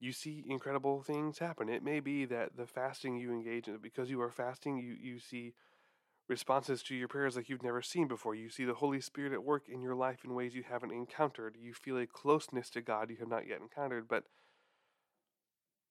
you 0.00 0.12
see 0.12 0.44
incredible 0.48 1.02
things 1.02 1.38
happen. 1.38 1.68
It 1.68 1.84
may 1.84 2.00
be 2.00 2.24
that 2.24 2.56
the 2.56 2.66
fasting 2.66 3.16
you 3.16 3.30
engage 3.30 3.68
in, 3.68 3.78
because 3.78 4.10
you 4.10 4.20
are 4.20 4.32
fasting, 4.32 4.78
you, 4.78 4.96
you 5.00 5.20
see 5.20 5.54
responses 6.28 6.82
to 6.84 6.94
your 6.94 7.08
prayers 7.08 7.36
like 7.36 7.48
you've 7.48 7.62
never 7.62 7.82
seen 7.82 8.08
before. 8.08 8.34
You 8.34 8.48
see 8.48 8.64
the 8.64 8.74
Holy 8.74 9.00
Spirit 9.00 9.32
at 9.32 9.44
work 9.44 9.68
in 9.68 9.80
your 9.80 9.94
life 9.94 10.20
in 10.24 10.34
ways 10.34 10.54
you 10.54 10.62
haven't 10.68 10.92
encountered. 10.92 11.56
You 11.60 11.74
feel 11.74 11.98
a 11.98 12.06
closeness 12.06 12.70
to 12.70 12.80
God 12.80 13.10
you 13.10 13.16
have 13.18 13.28
not 13.28 13.46
yet 13.46 13.60
encountered, 13.60 14.08
but 14.08 14.24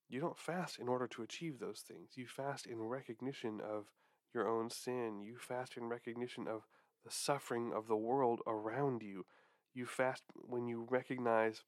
you 0.10 0.20
don't 0.20 0.40
fast 0.40 0.80
in 0.80 0.88
order 0.88 1.08
to 1.08 1.22
achieve 1.22 1.60
those 1.60 1.84
things. 1.88 2.12
You 2.16 2.28
fast 2.28 2.66
in 2.66 2.80
recognition 2.80 3.60
of 3.62 3.86
your 4.34 4.48
own 4.48 4.70
sin. 4.70 5.22
You 5.24 5.38
fast 5.40 5.78
in 5.78 5.86
recognition 5.86 6.48
of 6.48 6.64
the 7.06 7.12
suffering 7.12 7.72
of 7.76 7.88
the 7.88 7.96
world 7.96 8.42
around 8.48 9.04
you. 9.04 9.26
You 9.74 9.86
fast 9.86 10.24
when 10.36 10.68
you 10.68 10.86
recognize 10.90 11.64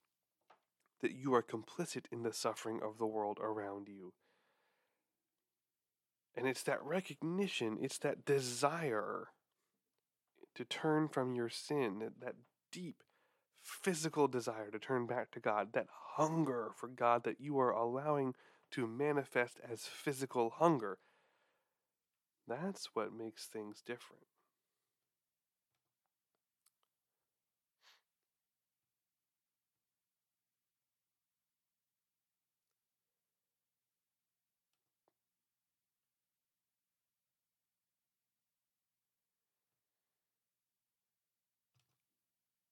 that 1.01 1.13
you 1.13 1.33
are 1.33 1.43
complicit 1.43 2.05
in 2.11 2.23
the 2.23 2.33
suffering 2.33 2.79
of 2.83 2.97
the 2.97 3.07
world 3.07 3.37
around 3.41 3.87
you. 3.87 4.13
And 6.35 6.47
it's 6.47 6.63
that 6.63 6.83
recognition, 6.83 7.77
it's 7.81 7.99
that 7.99 8.25
desire 8.25 9.29
to 10.55 10.65
turn 10.65 11.07
from 11.07 11.35
your 11.35 11.49
sin, 11.49 11.99
that, 11.99 12.19
that 12.21 12.35
deep 12.71 13.03
physical 13.61 14.27
desire 14.27 14.69
to 14.71 14.79
turn 14.79 15.05
back 15.05 15.31
to 15.31 15.39
God, 15.39 15.69
that 15.73 15.87
hunger 16.15 16.71
for 16.75 16.87
God 16.87 17.23
that 17.23 17.39
you 17.39 17.59
are 17.59 17.71
allowing 17.71 18.35
to 18.71 18.87
manifest 18.87 19.59
as 19.69 19.83
physical 19.85 20.49
hunger. 20.49 20.97
That's 22.47 22.89
what 22.93 23.13
makes 23.13 23.45
things 23.45 23.81
different. 23.85 24.23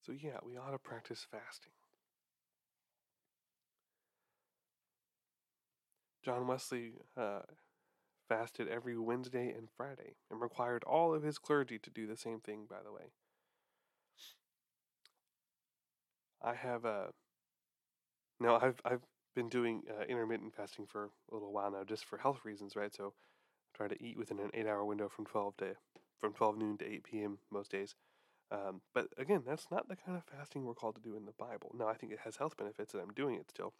So, 0.05 0.13
yeah, 0.13 0.39
we 0.43 0.57
ought 0.57 0.71
to 0.71 0.79
practice 0.79 1.25
fasting. 1.29 1.73
John 6.23 6.47
Wesley 6.47 6.93
uh, 7.15 7.41
fasted 8.29 8.67
every 8.67 8.97
Wednesday 8.97 9.49
and 9.55 9.67
Friday 9.75 10.15
and 10.29 10.41
required 10.41 10.83
all 10.85 11.13
of 11.13 11.23
his 11.23 11.37
clergy 11.37 11.77
to 11.79 11.89
do 11.89 12.07
the 12.07 12.17
same 12.17 12.39
thing, 12.39 12.65
by 12.69 12.77
the 12.83 12.91
way. 12.91 13.11
I 16.41 16.55
have 16.55 16.85
uh, 16.85 17.07
now 18.39 18.59
I've 18.59 18.81
I've 18.83 19.01
been 19.35 19.49
doing 19.49 19.83
uh, 19.89 20.03
intermittent 20.05 20.55
fasting 20.55 20.87
for 20.87 21.09
a 21.31 21.33
little 21.35 21.53
while 21.53 21.71
now, 21.71 21.83
just 21.83 22.05
for 22.05 22.17
health 22.17 22.39
reasons, 22.43 22.75
right? 22.75 22.93
So, 22.93 23.13
I 23.73 23.77
try 23.77 23.87
to 23.87 24.03
eat 24.03 24.17
within 24.17 24.39
an 24.39 24.49
eight-hour 24.53 24.83
window 24.83 25.09
from 25.09 25.25
twelve 25.25 25.55
to 25.57 25.75
from 26.19 26.33
twelve 26.33 26.57
noon 26.57 26.77
to 26.79 26.85
eight 26.85 27.03
p.m. 27.03 27.37
most 27.51 27.71
days. 27.71 27.93
Um, 28.51 28.81
but 28.93 29.07
again, 29.17 29.43
that's 29.47 29.67
not 29.71 29.87
the 29.87 29.95
kind 29.95 30.17
of 30.17 30.25
fasting 30.25 30.65
we're 30.65 30.73
called 30.73 30.95
to 30.95 31.01
do 31.01 31.15
in 31.15 31.25
the 31.25 31.31
Bible. 31.31 31.73
Now, 31.77 31.87
I 31.87 31.93
think 31.93 32.11
it 32.11 32.19
has 32.25 32.35
health 32.35 32.57
benefits, 32.57 32.93
and 32.93 33.01
I'm 33.01 33.13
doing 33.13 33.35
it 33.35 33.49
still. 33.49 33.73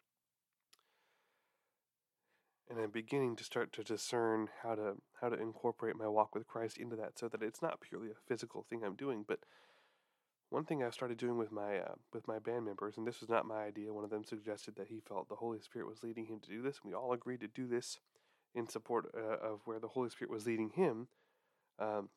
And 2.70 2.80
I'm 2.80 2.90
beginning 2.90 3.36
to 3.36 3.44
start 3.44 3.74
to 3.74 3.84
discern 3.84 4.48
how 4.64 4.76
to 4.76 4.94
how 5.20 5.28
to 5.28 5.40
incorporate 5.40 5.98
my 5.98 6.08
walk 6.08 6.34
with 6.34 6.48
Christ 6.48 6.78
into 6.78 6.96
that, 6.96 7.20
so 7.20 7.28
that 7.28 7.44
it's 7.44 7.62
not 7.62 7.82
purely 7.82 8.10
a 8.12 8.28
physical 8.28 8.64
thing 8.64 8.82
I'm 8.86 8.96
doing. 8.96 9.26
But 9.28 9.40
one 10.50 10.64
thing 10.64 10.82
I've 10.82 10.94
started 10.94 11.18
doing 11.18 11.38
with 11.38 11.52
my 11.52 11.80
uh, 11.80 11.96
with 12.14 12.30
my 12.30 12.40
band 12.40 12.64
members, 12.64 12.98
and 12.98 13.06
this 13.06 13.20
was 13.20 13.30
not 13.30 13.46
my 13.46 13.64
idea. 13.64 13.94
One 13.94 14.06
of 14.06 14.10
them 14.10 14.24
suggested 14.24 14.76
that 14.78 14.88
he 14.88 15.02
felt 15.02 15.28
the 15.28 15.36
Holy 15.36 15.60
Spirit 15.60 15.90
was 15.90 16.02
leading 16.02 16.28
him 16.28 16.40
to 16.40 16.50
do 16.50 16.62
this, 16.62 16.80
and 16.82 16.90
we 16.90 16.96
all 16.96 17.12
agreed 17.12 17.42
to 17.42 17.48
do 17.50 17.68
this 17.68 18.00
in 18.56 18.70
support 18.70 19.12
uh, 19.18 19.46
of 19.46 19.62
where 19.66 19.80
the 19.80 19.90
Holy 19.90 20.10
Spirit 20.10 20.32
was 20.32 20.46
leading 20.46 20.70
him. 20.70 21.10
Um, 21.78 22.08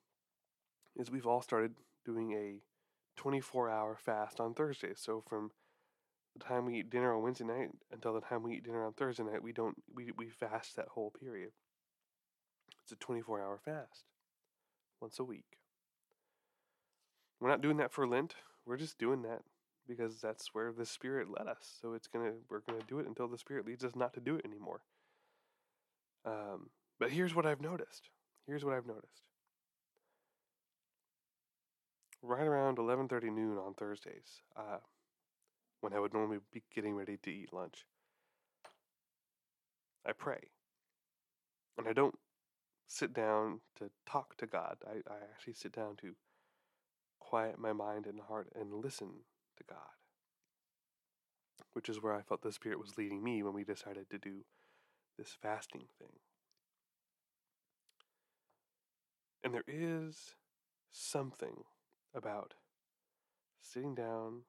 is 0.96 1.10
we've 1.10 1.26
all 1.26 1.42
started 1.42 1.72
doing 2.04 2.32
a 2.32 2.60
24 3.20 3.70
hour 3.70 3.96
fast 3.96 4.40
on 4.40 4.54
Thursdays. 4.54 5.00
So 5.00 5.22
from 5.26 5.50
the 6.36 6.44
time 6.44 6.66
we 6.66 6.78
eat 6.78 6.90
dinner 6.90 7.14
on 7.14 7.22
Wednesday 7.22 7.44
night 7.44 7.70
until 7.92 8.14
the 8.14 8.20
time 8.20 8.42
we 8.42 8.54
eat 8.54 8.64
dinner 8.64 8.84
on 8.84 8.92
Thursday 8.92 9.22
night, 9.22 9.42
we 9.42 9.52
don't 9.52 9.76
we 9.94 10.10
we 10.16 10.28
fast 10.28 10.76
that 10.76 10.88
whole 10.88 11.10
period. 11.10 11.50
It's 12.82 12.92
a 12.92 12.96
24 12.96 13.40
hour 13.40 13.58
fast 13.64 14.04
once 15.00 15.18
a 15.18 15.24
week. 15.24 15.58
We're 17.40 17.48
not 17.48 17.62
doing 17.62 17.76
that 17.78 17.92
for 17.92 18.06
Lent. 18.06 18.34
We're 18.66 18.76
just 18.76 18.98
doing 18.98 19.22
that 19.22 19.42
because 19.86 20.20
that's 20.20 20.54
where 20.54 20.72
the 20.72 20.86
Spirit 20.86 21.28
led 21.28 21.46
us. 21.46 21.76
So 21.80 21.94
it's 21.94 22.08
gonna 22.08 22.32
we're 22.50 22.60
gonna 22.60 22.80
do 22.88 22.98
it 22.98 23.06
until 23.06 23.28
the 23.28 23.38
Spirit 23.38 23.66
leads 23.66 23.84
us 23.84 23.94
not 23.94 24.14
to 24.14 24.20
do 24.20 24.36
it 24.36 24.44
anymore. 24.44 24.80
Um, 26.24 26.70
but 26.98 27.10
here's 27.10 27.34
what 27.34 27.46
I've 27.46 27.60
noticed. 27.60 28.08
Here's 28.46 28.64
what 28.64 28.74
I've 28.74 28.86
noticed 28.86 29.22
right 32.24 32.46
around 32.46 32.78
11:30 32.78 33.30
noon 33.30 33.58
on 33.58 33.74
Thursdays, 33.74 34.42
uh, 34.56 34.78
when 35.80 35.92
I 35.92 36.00
would 36.00 36.14
normally 36.14 36.40
be 36.50 36.62
getting 36.74 36.94
ready 36.94 37.18
to 37.18 37.30
eat 37.30 37.52
lunch. 37.52 37.86
I 40.06 40.12
pray, 40.12 40.50
and 41.78 41.86
I 41.86 41.92
don't 41.92 42.18
sit 42.86 43.12
down 43.12 43.60
to 43.76 43.90
talk 44.06 44.36
to 44.36 44.46
God. 44.46 44.78
I, 44.86 44.96
I 45.10 45.16
actually 45.32 45.54
sit 45.54 45.72
down 45.72 45.96
to 45.96 46.14
quiet 47.18 47.58
my 47.58 47.72
mind 47.72 48.06
and 48.06 48.20
heart 48.20 48.48
and 48.54 48.72
listen 48.72 49.24
to 49.56 49.64
God, 49.64 49.96
which 51.72 51.88
is 51.88 52.02
where 52.02 52.14
I 52.14 52.22
felt 52.22 52.42
the 52.42 52.52
Spirit 52.52 52.78
was 52.78 52.98
leading 52.98 53.22
me 53.22 53.42
when 53.42 53.54
we 53.54 53.64
decided 53.64 54.10
to 54.10 54.18
do 54.18 54.44
this 55.18 55.36
fasting 55.40 55.86
thing. 55.98 56.20
And 59.42 59.54
there 59.54 59.64
is 59.66 60.34
something 60.90 61.64
about 62.14 62.54
sitting 63.60 63.94
down 63.94 64.42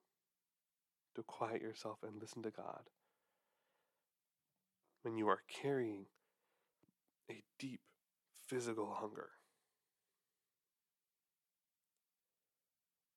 to 1.15 1.23
quiet 1.23 1.61
yourself 1.61 1.99
and 2.03 2.19
listen 2.19 2.43
to 2.43 2.51
God 2.51 2.89
when 5.03 5.17
you 5.17 5.27
are 5.27 5.41
carrying 5.61 6.05
a 7.29 7.43
deep 7.59 7.81
physical 8.47 8.95
hunger. 8.99 9.29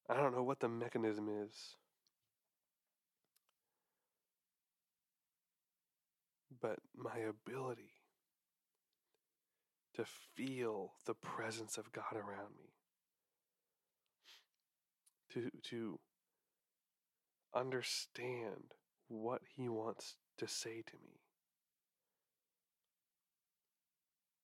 I 0.08 0.16
don't 0.16 0.34
know 0.34 0.42
what 0.42 0.60
the 0.60 0.68
mechanism 0.68 1.28
is. 1.28 1.76
But 6.60 6.78
my 6.96 7.18
ability 7.18 7.92
to 9.94 10.04
feel 10.34 10.92
the 11.06 11.14
presence 11.14 11.76
of 11.76 11.92
God 11.92 12.14
around 12.14 12.56
me 12.56 12.70
to 15.32 15.50
to 15.70 15.99
understand 17.54 18.75
what 19.08 19.42
he 19.56 19.68
wants 19.68 20.16
to 20.37 20.47
say 20.47 20.82
to 20.87 20.97
me 21.04 21.20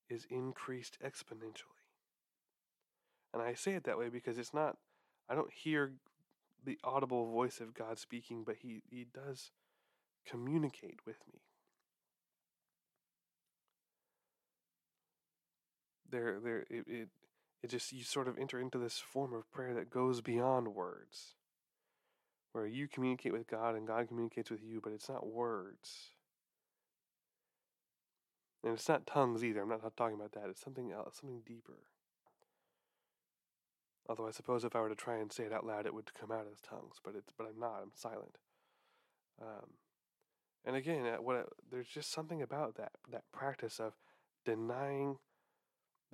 is 0.08 0.26
increased 0.30 0.98
exponentially. 1.04 1.82
And 3.32 3.42
I 3.42 3.54
say 3.54 3.72
it 3.72 3.84
that 3.84 3.98
way 3.98 4.08
because 4.08 4.38
it's 4.38 4.54
not 4.54 4.76
I 5.28 5.34
don't 5.34 5.52
hear 5.52 5.92
the 6.64 6.78
audible 6.84 7.30
voice 7.30 7.60
of 7.60 7.74
God 7.74 7.98
speaking, 7.98 8.42
but 8.44 8.56
he 8.62 8.82
he 8.90 9.06
does 9.12 9.50
communicate 10.26 11.00
with 11.06 11.18
me. 11.32 11.40
There 16.10 16.38
there 16.42 16.60
it, 16.70 16.84
it 16.86 17.08
it 17.64 17.70
just 17.70 17.92
you 17.92 18.04
sort 18.04 18.28
of 18.28 18.36
enter 18.36 18.60
into 18.60 18.76
this 18.76 18.98
form 18.98 19.32
of 19.32 19.50
prayer 19.50 19.72
that 19.72 19.88
goes 19.88 20.20
beyond 20.20 20.68
words 20.68 21.34
where 22.52 22.66
you 22.66 22.86
communicate 22.86 23.32
with 23.32 23.46
God 23.46 23.74
and 23.74 23.86
God 23.86 24.06
communicates 24.06 24.50
with 24.50 24.62
you, 24.62 24.82
but 24.84 24.92
it's 24.92 25.08
not 25.08 25.26
words. 25.26 26.10
And 28.62 28.74
it's 28.74 28.86
not 28.86 29.06
tongues 29.06 29.42
either. 29.42 29.62
I'm 29.62 29.70
not 29.70 29.96
talking 29.96 30.14
about 30.14 30.32
that. 30.32 30.50
It's 30.50 30.60
something 30.60 30.92
else, 30.92 31.16
something 31.20 31.40
deeper. 31.46 31.78
Although 34.10 34.28
I 34.28 34.32
suppose 34.32 34.64
if 34.64 34.76
I 34.76 34.80
were 34.80 34.90
to 34.90 34.94
try 34.94 35.16
and 35.16 35.32
say 35.32 35.44
it 35.44 35.52
out 35.52 35.64
loud, 35.64 35.86
it 35.86 35.94
would 35.94 36.12
come 36.12 36.30
out 36.30 36.46
as 36.52 36.60
tongues, 36.60 36.96
but 37.02 37.14
it's 37.16 37.32
but 37.36 37.46
I'm 37.46 37.58
not. 37.58 37.80
I'm 37.82 37.92
silent. 37.94 38.36
Um, 39.40 39.70
and 40.66 40.76
again, 40.76 41.06
uh, 41.06 41.16
what 41.16 41.48
there's 41.70 41.88
just 41.88 42.12
something 42.12 42.42
about 42.42 42.74
that 42.76 42.92
that 43.10 43.24
practice 43.32 43.80
of 43.80 43.94
denying 44.44 45.16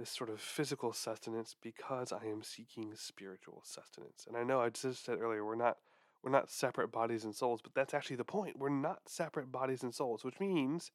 this 0.00 0.10
sort 0.10 0.30
of 0.30 0.40
physical 0.40 0.94
sustenance 0.94 1.54
because 1.62 2.10
I 2.10 2.24
am 2.24 2.42
seeking 2.42 2.94
spiritual 2.96 3.62
sustenance. 3.64 4.24
And 4.26 4.34
I 4.34 4.42
know 4.42 4.60
I 4.60 4.70
just 4.70 5.04
said 5.04 5.20
earlier 5.20 5.44
we're 5.44 5.56
not 5.56 5.76
we're 6.22 6.30
not 6.30 6.50
separate 6.50 6.90
bodies 6.90 7.24
and 7.24 7.34
souls, 7.34 7.60
but 7.62 7.74
that's 7.74 7.94
actually 7.94 8.16
the 8.16 8.24
point. 8.24 8.58
We're 8.58 8.70
not 8.70 9.02
separate 9.06 9.52
bodies 9.52 9.82
and 9.82 9.94
souls, 9.94 10.24
which 10.24 10.40
means 10.40 10.90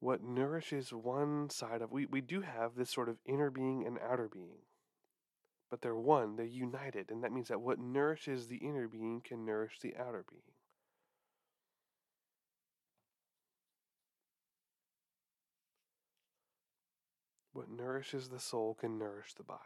what 0.00 0.22
nourishes 0.22 0.92
one 0.92 1.50
side 1.50 1.82
of 1.82 1.90
we, 1.90 2.06
we 2.06 2.20
do 2.20 2.40
have 2.42 2.76
this 2.76 2.90
sort 2.90 3.08
of 3.08 3.18
inner 3.26 3.50
being 3.50 3.84
and 3.84 3.98
outer 3.98 4.28
being. 4.32 4.62
But 5.68 5.82
they're 5.82 5.96
one, 5.96 6.36
they're 6.36 6.46
united, 6.46 7.10
and 7.10 7.24
that 7.24 7.32
means 7.32 7.48
that 7.48 7.60
what 7.60 7.80
nourishes 7.80 8.46
the 8.46 8.58
inner 8.58 8.86
being 8.86 9.20
can 9.24 9.44
nourish 9.44 9.80
the 9.80 9.96
outer 9.96 10.24
being. 10.28 10.55
What 17.56 17.70
nourishes 17.70 18.28
the 18.28 18.38
soul 18.38 18.76
can 18.78 18.98
nourish 18.98 19.32
the 19.32 19.42
body. 19.42 19.60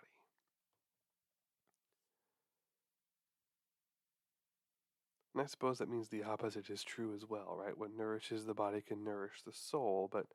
And 5.35 5.43
I 5.43 5.47
suppose 5.47 5.79
that 5.79 5.91
means 5.91 6.09
the 6.09 6.23
opposite 6.23 6.71
is 6.71 6.85
true 6.85 7.13
as 7.17 7.25
well, 7.29 7.57
right? 7.59 7.77
What 7.77 7.91
nourishes 7.97 8.47
the 8.47 8.55
body 8.55 8.81
can 8.81 9.03
nourish 9.03 9.43
the 9.45 9.53
soul, 9.53 10.09
but 10.13 10.27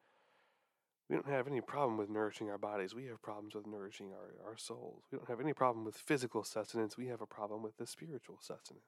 we 1.09 1.15
don't 1.15 1.29
have 1.29 1.47
any 1.47 1.62
problem 1.62 1.97
with 1.97 2.09
nourishing 2.09 2.50
our 2.50 2.57
bodies. 2.57 2.93
We 2.93 3.05
have 3.05 3.21
problems 3.21 3.55
with 3.55 3.67
nourishing 3.67 4.12
our, 4.12 4.50
our 4.50 4.57
souls. 4.57 5.03
We 5.09 5.17
don't 5.17 5.29
have 5.29 5.39
any 5.39 5.53
problem 5.53 5.85
with 5.85 5.95
physical 5.95 6.43
sustenance. 6.43 6.97
We 6.97 7.07
have 7.07 7.21
a 7.21 7.25
problem 7.25 7.63
with 7.63 7.77
the 7.77 7.88
spiritual 7.88 8.39
sustenance. 8.41 8.83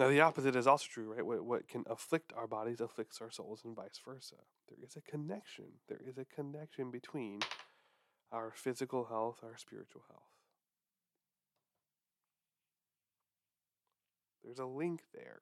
Now, 0.00 0.08
the 0.08 0.22
opposite 0.22 0.56
is 0.56 0.66
also 0.66 0.86
true, 0.90 1.12
right? 1.12 1.26
What, 1.26 1.44
what 1.44 1.68
can 1.68 1.84
afflict 1.86 2.32
our 2.34 2.46
bodies 2.46 2.80
afflicts 2.80 3.20
our 3.20 3.30
souls, 3.30 3.60
and 3.66 3.76
vice 3.76 4.00
versa. 4.02 4.36
There 4.66 4.78
is 4.82 4.96
a 4.96 5.02
connection. 5.02 5.66
There 5.90 6.00
is 6.02 6.16
a 6.16 6.24
connection 6.24 6.90
between 6.90 7.40
our 8.32 8.50
physical 8.56 9.04
health, 9.10 9.40
our 9.42 9.58
spiritual 9.58 10.04
health. 10.08 10.22
There's 14.42 14.58
a 14.58 14.64
link 14.64 15.02
there. 15.12 15.40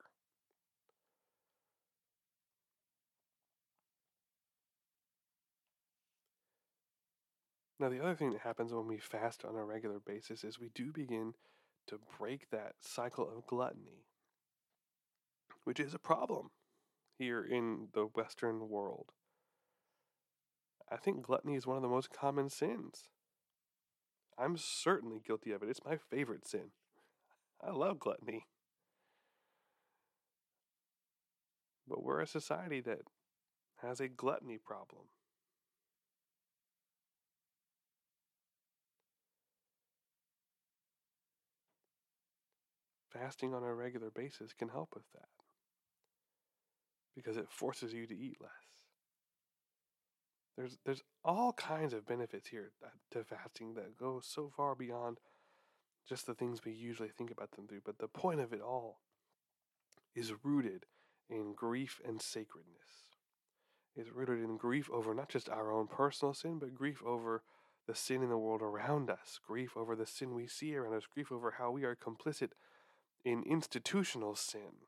Now, 7.78 7.90
the 7.90 8.00
other 8.00 8.16
thing 8.16 8.32
that 8.32 8.40
happens 8.40 8.72
when 8.72 8.88
we 8.88 8.98
fast 8.98 9.44
on 9.44 9.54
a 9.54 9.64
regular 9.64 10.00
basis 10.04 10.42
is 10.42 10.58
we 10.58 10.70
do 10.74 10.90
begin 10.92 11.34
to 11.86 12.00
break 12.18 12.50
that 12.50 12.72
cycle 12.80 13.30
of 13.32 13.46
gluttony 13.46 14.08
which 15.68 15.78
is 15.78 15.92
a 15.92 15.98
problem 15.98 16.48
here 17.18 17.44
in 17.44 17.88
the 17.92 18.04
Western 18.04 18.70
world. 18.70 19.12
I 20.90 20.96
think 20.96 21.20
gluttony 21.20 21.56
is 21.56 21.66
one 21.66 21.76
of 21.76 21.82
the 21.82 21.90
most 21.90 22.08
common 22.10 22.48
sins. 22.48 23.10
I'm 24.38 24.56
certainly 24.56 25.20
guilty 25.20 25.52
of 25.52 25.62
it. 25.62 25.68
It's 25.68 25.84
my 25.84 25.98
favorite 25.98 26.48
sin. 26.48 26.70
I 27.62 27.70
love 27.70 27.98
gluttony. 27.98 28.46
But 31.87 32.02
we're 32.02 32.22
a 32.22 32.26
society 32.26 32.80
that 32.80 33.00
has 33.82 34.00
a 34.00 34.08
gluttony 34.08 34.56
problem. 34.56 35.02
Fasting 43.12 43.52
on 43.52 43.62
a 43.62 43.75
regular 43.75 44.10
basis 44.10 44.54
can 44.54 44.70
help 44.70 44.94
with 44.94 45.04
that 45.12 45.38
because 47.18 47.37
it 47.37 47.50
forces 47.50 47.92
you 47.92 48.06
to 48.06 48.16
eat 48.16 48.36
less. 48.40 48.50
There's 50.56 50.78
there's 50.84 51.02
all 51.25 51.52
kinds 51.52 51.93
of 51.93 52.06
benefits 52.06 52.49
here 52.49 52.71
to 53.10 53.25
fasting 53.25 53.75
that 53.75 53.99
go 53.99 54.21
so 54.23 54.50
far 54.56 54.75
beyond 54.75 55.19
just 56.08 56.26
the 56.26 56.34
things 56.34 56.64
we 56.64 56.73
usually 56.73 57.10
think 57.10 57.30
about 57.30 57.52
them 57.52 57.66
through. 57.66 57.82
But 57.84 57.99
the 57.99 58.08
point 58.08 58.40
of 58.40 58.52
it 58.52 58.60
all 58.60 59.00
is 60.14 60.32
rooted 60.43 60.86
in 61.28 61.52
grief 61.54 62.00
and 62.06 62.23
sacredness. 62.23 63.06
It's 63.95 64.12
rooted 64.12 64.43
in 64.43 64.56
grief 64.56 64.88
over 64.90 65.12
not 65.12 65.28
just 65.28 65.49
our 65.49 65.73
own 65.73 65.88
personal 65.88 66.32
sin, 66.32 66.58
but 66.58 66.75
grief 66.75 67.02
over 67.04 67.43
the 67.86 67.95
sin 67.95 68.23
in 68.23 68.28
the 68.28 68.38
world 68.38 68.62
around 68.62 69.10
us, 69.10 69.40
grief 69.45 69.76
over 69.76 69.97
the 69.97 70.06
sin 70.06 70.34
we 70.34 70.47
see 70.47 70.76
around 70.76 70.95
us, 70.95 71.04
grief 71.12 71.32
over 71.32 71.54
how 71.58 71.71
we 71.71 71.84
are 71.84 71.97
complicit 71.97 72.50
in 73.25 73.43
institutional 73.43 74.34
sin. 74.34 74.86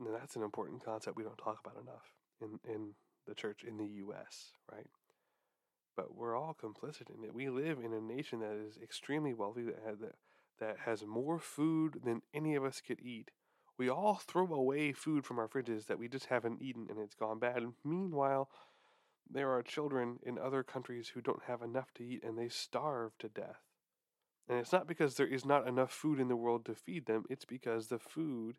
Now 0.00 0.16
that's 0.18 0.36
an 0.36 0.42
important 0.42 0.84
concept 0.84 1.16
we 1.16 1.22
don't 1.22 1.38
talk 1.38 1.58
about 1.64 1.80
enough 1.80 2.14
in, 2.40 2.58
in 2.72 2.94
the 3.26 3.34
church 3.34 3.62
in 3.66 3.76
the 3.76 3.86
U.S., 3.86 4.52
right? 4.72 4.86
But 5.96 6.16
we're 6.16 6.36
all 6.36 6.56
complicit 6.60 7.14
in 7.14 7.22
it. 7.24 7.34
We 7.34 7.50
live 7.50 7.78
in 7.78 7.92
a 7.92 8.00
nation 8.00 8.40
that 8.40 8.54
is 8.54 8.78
extremely 8.82 9.34
wealthy, 9.34 9.62
that 9.64 9.82
has, 9.86 9.98
that, 9.98 10.14
that 10.58 10.76
has 10.86 11.04
more 11.04 11.38
food 11.38 12.00
than 12.02 12.22
any 12.32 12.54
of 12.54 12.64
us 12.64 12.80
could 12.80 13.00
eat. 13.00 13.30
We 13.78 13.90
all 13.90 14.14
throw 14.14 14.46
away 14.46 14.92
food 14.92 15.24
from 15.24 15.38
our 15.38 15.48
fridges 15.48 15.86
that 15.86 15.98
we 15.98 16.08
just 16.08 16.26
haven't 16.26 16.62
eaten 16.62 16.86
and 16.88 16.98
it's 16.98 17.14
gone 17.14 17.38
bad. 17.38 17.62
Meanwhile, 17.84 18.48
there 19.30 19.50
are 19.50 19.62
children 19.62 20.18
in 20.22 20.38
other 20.38 20.62
countries 20.62 21.08
who 21.14 21.20
don't 21.20 21.44
have 21.46 21.62
enough 21.62 21.92
to 21.94 22.04
eat 22.04 22.22
and 22.24 22.38
they 22.38 22.48
starve 22.48 23.12
to 23.18 23.28
death. 23.28 23.60
And 24.48 24.58
it's 24.58 24.72
not 24.72 24.88
because 24.88 25.14
there 25.14 25.26
is 25.26 25.44
not 25.44 25.68
enough 25.68 25.92
food 25.92 26.18
in 26.18 26.28
the 26.28 26.36
world 26.36 26.64
to 26.64 26.74
feed 26.74 27.06
them, 27.06 27.24
it's 27.30 27.44
because 27.44 27.86
the 27.86 27.98
food 27.98 28.56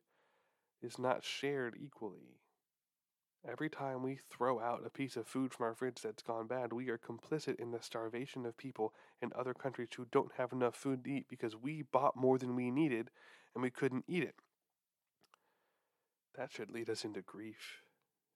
is 0.82 1.00
not 1.00 1.24
shared 1.24 1.78
equally. 1.80 2.40
Every 3.48 3.70
time 3.70 4.04
we 4.04 4.20
throw 4.30 4.60
out 4.60 4.86
a 4.86 4.92
piece 4.92 5.16
of 5.16 5.28
food 5.28 5.54
from 5.54 5.66
our 5.66 5.74
fridge 5.74 6.02
that's 6.04 6.22
gone 6.22 6.46
bad, 6.46 6.72
we 6.72 6.90
are 6.90 7.00
complicit 7.00 7.56
in 7.56 7.72
the 7.72 7.82
starvation 7.82 8.46
of 8.46 8.56
people 8.56 8.94
in 9.20 9.32
other 9.36 9.56
countries 9.56 9.90
who 9.96 10.06
don't 10.12 10.34
have 10.38 10.54
enough 10.54 10.76
food 10.76 11.04
to 11.04 11.10
eat 11.10 11.26
because 11.28 11.56
we 11.56 11.82
bought 11.82 12.16
more 12.16 12.38
than 12.38 12.56
we 12.56 12.70
needed 12.70 13.10
and 13.56 13.64
we 13.64 13.72
couldn't 13.72 14.06
eat 14.08 14.24
it. 14.24 14.36
That 16.36 16.52
should 16.52 16.72
lead 16.72 16.90
us 16.90 17.04
into 17.04 17.22
grief, 17.22 17.82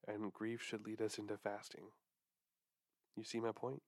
and 0.07 0.33
grief 0.33 0.61
should 0.61 0.85
lead 0.85 1.01
us 1.01 1.17
into 1.17 1.37
fasting. 1.37 1.85
You 3.15 3.23
see 3.23 3.39
my 3.39 3.51
point? 3.51 3.81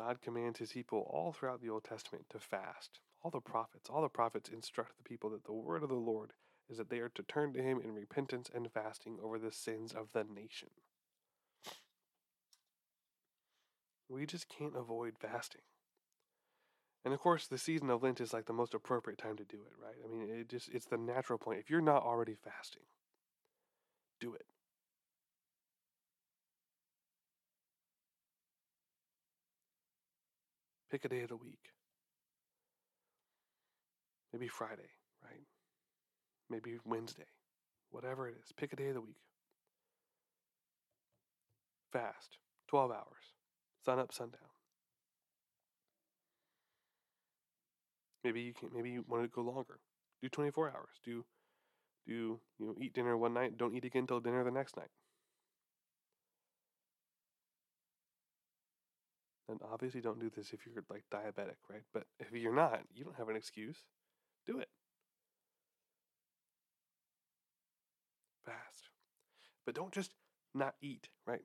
God 0.00 0.22
commands 0.22 0.58
his 0.58 0.72
people 0.72 1.06
all 1.10 1.30
throughout 1.30 1.60
the 1.60 1.68
Old 1.68 1.84
Testament 1.84 2.24
to 2.30 2.38
fast. 2.38 3.00
All 3.22 3.30
the 3.30 3.40
prophets, 3.40 3.90
all 3.90 4.00
the 4.00 4.08
prophets 4.08 4.48
instruct 4.48 4.96
the 4.96 5.06
people 5.06 5.28
that 5.30 5.44
the 5.44 5.52
word 5.52 5.82
of 5.82 5.90
the 5.90 5.94
Lord 5.94 6.32
is 6.70 6.78
that 6.78 6.88
they 6.88 7.00
are 7.00 7.10
to 7.10 7.22
turn 7.22 7.52
to 7.52 7.62
him 7.62 7.80
in 7.84 7.92
repentance 7.92 8.50
and 8.54 8.72
fasting 8.72 9.18
over 9.22 9.38
the 9.38 9.52
sins 9.52 9.92
of 9.92 10.08
the 10.14 10.24
nation. 10.24 10.70
We 14.08 14.24
just 14.24 14.48
can't 14.48 14.74
avoid 14.74 15.18
fasting. 15.18 15.62
And 17.04 17.12
of 17.12 17.20
course, 17.20 17.46
the 17.46 17.58
season 17.58 17.90
of 17.90 18.02
Lent 18.02 18.22
is 18.22 18.32
like 18.32 18.46
the 18.46 18.54
most 18.54 18.72
appropriate 18.72 19.18
time 19.18 19.36
to 19.36 19.44
do 19.44 19.58
it, 19.58 19.84
right? 19.84 19.96
I 20.02 20.08
mean, 20.10 20.30
it 20.30 20.48
just 20.48 20.70
it's 20.70 20.86
the 20.86 20.96
natural 20.96 21.38
point. 21.38 21.60
If 21.60 21.68
you're 21.68 21.82
not 21.82 22.04
already 22.04 22.36
fasting, 22.42 22.84
do 24.18 24.32
it. 24.32 24.46
Pick 30.90 31.04
a 31.04 31.08
day 31.08 31.20
of 31.22 31.28
the 31.28 31.36
week. 31.36 31.70
Maybe 34.32 34.48
Friday, 34.48 34.90
right? 35.24 35.46
Maybe 36.48 36.78
Wednesday. 36.84 37.26
Whatever 37.90 38.28
it 38.28 38.36
is. 38.42 38.52
Pick 38.56 38.72
a 38.72 38.76
day 38.76 38.88
of 38.88 38.94
the 38.94 39.00
week. 39.00 39.16
Fast. 41.92 42.38
12 42.68 42.90
hours. 42.90 43.34
Sun 43.84 43.98
up, 43.98 44.12
sundown. 44.12 44.40
Maybe 48.22 48.42
you 48.42 48.52
can 48.52 48.68
maybe 48.74 48.90
you 48.90 49.04
want 49.08 49.24
to 49.24 49.28
go 49.28 49.42
longer. 49.42 49.78
Do 50.22 50.28
24 50.28 50.70
hours. 50.70 51.00
Do 51.04 51.24
do 52.06 52.14
you 52.14 52.40
know 52.58 52.74
eat 52.80 52.92
dinner 52.92 53.16
one 53.16 53.34
night, 53.34 53.56
don't 53.56 53.74
eat 53.74 53.84
again 53.84 54.02
until 54.02 54.20
dinner 54.20 54.44
the 54.44 54.50
next 54.50 54.76
night. 54.76 54.90
And 59.50 59.60
obviously, 59.72 60.00
don't 60.00 60.20
do 60.20 60.30
this 60.30 60.52
if 60.52 60.60
you're 60.64 60.84
like 60.88 61.04
diabetic, 61.12 61.56
right? 61.68 61.82
But 61.92 62.04
if 62.20 62.32
you're 62.32 62.54
not, 62.54 62.82
you 62.94 63.04
don't 63.04 63.16
have 63.16 63.28
an 63.28 63.36
excuse. 63.36 63.78
Do 64.46 64.58
it. 64.58 64.68
Fast. 68.44 68.90
But 69.66 69.74
don't 69.74 69.92
just 69.92 70.14
not 70.54 70.76
eat, 70.82 71.08
right? 71.26 71.42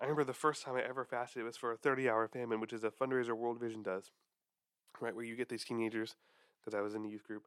I 0.00 0.04
remember 0.04 0.22
the 0.24 0.32
first 0.34 0.62
time 0.62 0.76
I 0.76 0.82
ever 0.82 1.04
fasted, 1.04 1.40
it 1.42 1.44
was 1.44 1.56
for 1.56 1.72
a 1.72 1.76
30 1.76 2.08
hour 2.08 2.28
famine, 2.28 2.60
which 2.60 2.72
is 2.72 2.84
a 2.84 2.90
fundraiser 2.90 3.32
World 3.32 3.58
Vision 3.58 3.82
does, 3.82 4.12
right? 5.00 5.14
Where 5.14 5.24
you 5.24 5.36
get 5.36 5.48
these 5.50 5.64
teenagers, 5.64 6.16
because 6.60 6.78
I 6.78 6.82
was 6.82 6.94
in 6.94 7.02
the 7.02 7.10
youth 7.10 7.24
group, 7.26 7.44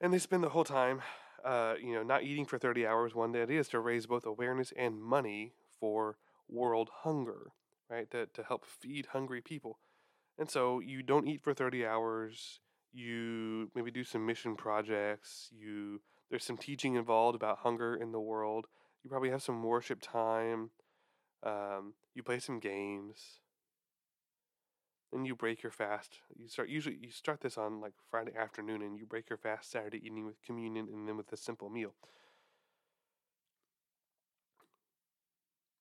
And 0.00 0.12
they 0.12 0.18
spend 0.18 0.44
the 0.44 0.50
whole 0.50 0.64
time, 0.64 1.02
uh, 1.44 1.74
you 1.80 1.94
know, 1.94 2.02
not 2.02 2.22
eating 2.22 2.46
for 2.46 2.58
30 2.58 2.86
hours. 2.86 3.14
One 3.14 3.32
day 3.32 3.42
it 3.42 3.50
is 3.50 3.68
to 3.68 3.80
raise 3.80 4.06
both 4.06 4.26
awareness 4.26 4.72
and 4.76 5.02
money 5.02 5.52
for 5.80 6.16
world 6.48 6.90
hunger, 7.02 7.52
right? 7.90 8.10
To, 8.10 8.26
to 8.26 8.42
help 8.42 8.64
feed 8.66 9.06
hungry 9.12 9.40
people. 9.40 9.78
And 10.38 10.50
so 10.50 10.80
you 10.80 11.02
don't 11.02 11.28
eat 11.28 11.42
for 11.42 11.54
30 11.54 11.86
hours. 11.86 12.60
You 12.92 13.70
maybe 13.74 13.90
do 13.90 14.04
some 14.04 14.26
mission 14.26 14.56
projects. 14.56 15.48
You 15.52 16.00
there's 16.30 16.44
some 16.44 16.56
teaching 16.56 16.94
involved 16.94 17.36
about 17.36 17.58
hunger 17.58 17.94
in 17.94 18.12
the 18.12 18.20
world. 18.20 18.66
You 19.02 19.10
probably 19.10 19.30
have 19.30 19.42
some 19.42 19.62
worship 19.62 20.00
time. 20.00 20.70
Um, 21.42 21.94
you 22.14 22.22
play 22.22 22.38
some 22.38 22.58
games. 22.58 23.40
Then 25.12 25.24
you 25.24 25.36
break 25.36 25.62
your 25.62 25.70
fast. 25.70 26.18
You 26.36 26.48
start 26.48 26.68
usually 26.68 26.96
you 27.00 27.10
start 27.10 27.40
this 27.40 27.56
on 27.56 27.80
like 27.80 27.92
Friday 28.10 28.32
afternoon, 28.36 28.82
and 28.82 28.98
you 28.98 29.06
break 29.06 29.30
your 29.30 29.36
fast 29.36 29.70
Saturday 29.70 30.04
evening 30.04 30.26
with 30.26 30.42
communion, 30.42 30.88
and 30.92 31.06
then 31.06 31.16
with 31.16 31.32
a 31.32 31.36
simple 31.36 31.68
meal. 31.68 31.94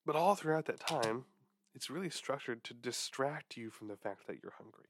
But 0.06 0.16
all 0.16 0.36
throughout 0.36 0.66
that 0.66 0.80
time, 0.80 1.26
it's 1.74 1.90
really 1.90 2.10
structured 2.10 2.64
to 2.66 2.74
distract 2.74 3.58
you 3.58 3.70
from 3.70 3.88
the 3.88 3.98
fact 3.98 4.28
that 4.28 4.38
you're 4.42 4.54
hungry. 4.58 4.90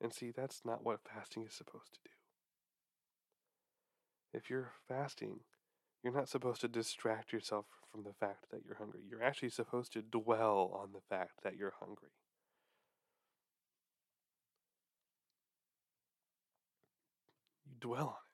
And 0.00 0.12
see, 0.12 0.30
that's 0.30 0.62
not 0.64 0.84
what 0.84 1.00
fasting 1.12 1.44
is 1.46 1.54
supposed 1.54 1.94
to 1.94 2.00
do. 2.04 2.10
If 4.32 4.50
you're 4.50 4.72
fasting, 4.86 5.40
you're 6.02 6.12
not 6.12 6.28
supposed 6.28 6.60
to 6.60 6.68
distract 6.68 7.32
yourself 7.32 7.66
from 7.90 8.04
the 8.04 8.12
fact 8.12 8.50
that 8.50 8.60
you're 8.64 8.76
hungry. 8.76 9.00
You're 9.08 9.22
actually 9.22 9.48
supposed 9.50 9.92
to 9.94 10.02
dwell 10.02 10.78
on 10.80 10.92
the 10.92 11.00
fact 11.08 11.42
that 11.42 11.56
you're 11.56 11.74
hungry. 11.80 12.10
You 17.66 17.74
dwell 17.80 18.08
on 18.08 18.14
it. 18.22 18.25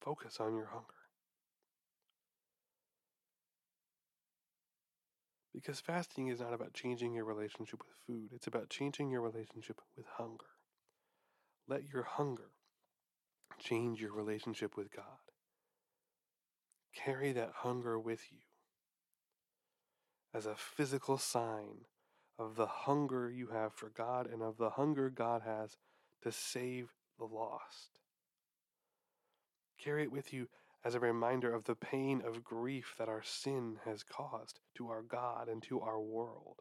Focus 0.00 0.38
on 0.40 0.54
your 0.54 0.66
hunger. 0.66 0.86
Because 5.52 5.80
fasting 5.80 6.28
is 6.28 6.40
not 6.40 6.54
about 6.54 6.72
changing 6.72 7.14
your 7.14 7.24
relationship 7.24 7.80
with 7.80 7.96
food, 8.06 8.30
it's 8.32 8.46
about 8.46 8.70
changing 8.70 9.10
your 9.10 9.20
relationship 9.20 9.80
with 9.96 10.06
hunger. 10.16 10.46
Let 11.66 11.82
your 11.92 12.04
hunger 12.04 12.52
change 13.58 14.00
your 14.00 14.12
relationship 14.12 14.76
with 14.76 14.94
God. 14.94 15.04
Carry 16.94 17.32
that 17.32 17.50
hunger 17.56 17.98
with 17.98 18.20
you 18.30 18.38
as 20.32 20.46
a 20.46 20.54
physical 20.54 21.18
sign 21.18 21.86
of 22.38 22.54
the 22.54 22.66
hunger 22.66 23.30
you 23.30 23.48
have 23.48 23.72
for 23.74 23.90
God 23.90 24.28
and 24.30 24.42
of 24.42 24.56
the 24.56 24.70
hunger 24.70 25.10
God 25.10 25.42
has 25.44 25.76
to 26.22 26.30
save 26.30 26.92
the 27.18 27.24
lost. 27.24 27.98
Carry 29.82 30.02
it 30.02 30.12
with 30.12 30.32
you 30.32 30.48
as 30.84 30.94
a 30.94 31.00
reminder 31.00 31.52
of 31.52 31.64
the 31.64 31.74
pain 31.74 32.22
of 32.24 32.44
grief 32.44 32.94
that 32.98 33.08
our 33.08 33.22
sin 33.22 33.78
has 33.84 34.02
caused 34.02 34.60
to 34.76 34.88
our 34.88 35.02
God 35.02 35.48
and 35.48 35.62
to 35.64 35.80
our 35.80 36.00
world. 36.00 36.60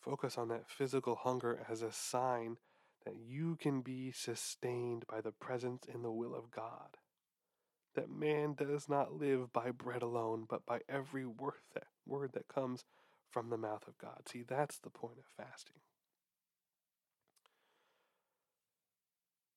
Focus 0.00 0.36
on 0.36 0.48
that 0.48 0.68
physical 0.68 1.14
hunger 1.14 1.64
as 1.70 1.80
a 1.80 1.92
sign 1.92 2.56
that 3.04 3.14
you 3.16 3.56
can 3.56 3.82
be 3.82 4.12
sustained 4.12 5.04
by 5.08 5.20
the 5.20 5.30
presence 5.30 5.86
and 5.92 6.04
the 6.04 6.10
will 6.10 6.34
of 6.34 6.50
God 6.50 6.96
that 7.94 8.10
man 8.10 8.54
does 8.54 8.88
not 8.88 9.12
live 9.12 9.52
by 9.52 9.70
bread 9.70 10.02
alone, 10.02 10.46
but 10.48 10.64
by 10.66 10.80
every 10.88 11.26
word 11.26 11.60
that, 11.74 11.84
word 12.06 12.32
that 12.34 12.48
comes 12.48 12.84
from 13.30 13.50
the 13.50 13.56
mouth 13.56 13.86
of 13.86 13.98
God. 13.98 14.22
See, 14.28 14.42
that's 14.42 14.78
the 14.78 14.90
point 14.90 15.18
of 15.18 15.24
fasting. 15.24 15.80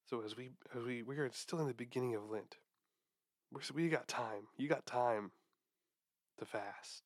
So 0.05 0.21
as 0.23 0.37
we 0.37 0.51
as 0.75 0.83
we 0.83 1.01
we 1.01 1.17
are 1.17 1.29
still 1.33 1.59
in 1.59 1.67
the 1.67 1.73
beginning 1.73 2.15
of 2.15 2.29
Lent, 2.29 2.57
we're, 3.51 3.61
we 3.73 3.89
got 3.89 4.07
time. 4.07 4.47
You 4.57 4.67
got 4.67 4.85
time 4.85 5.31
to 6.37 6.45
fast. 6.45 7.03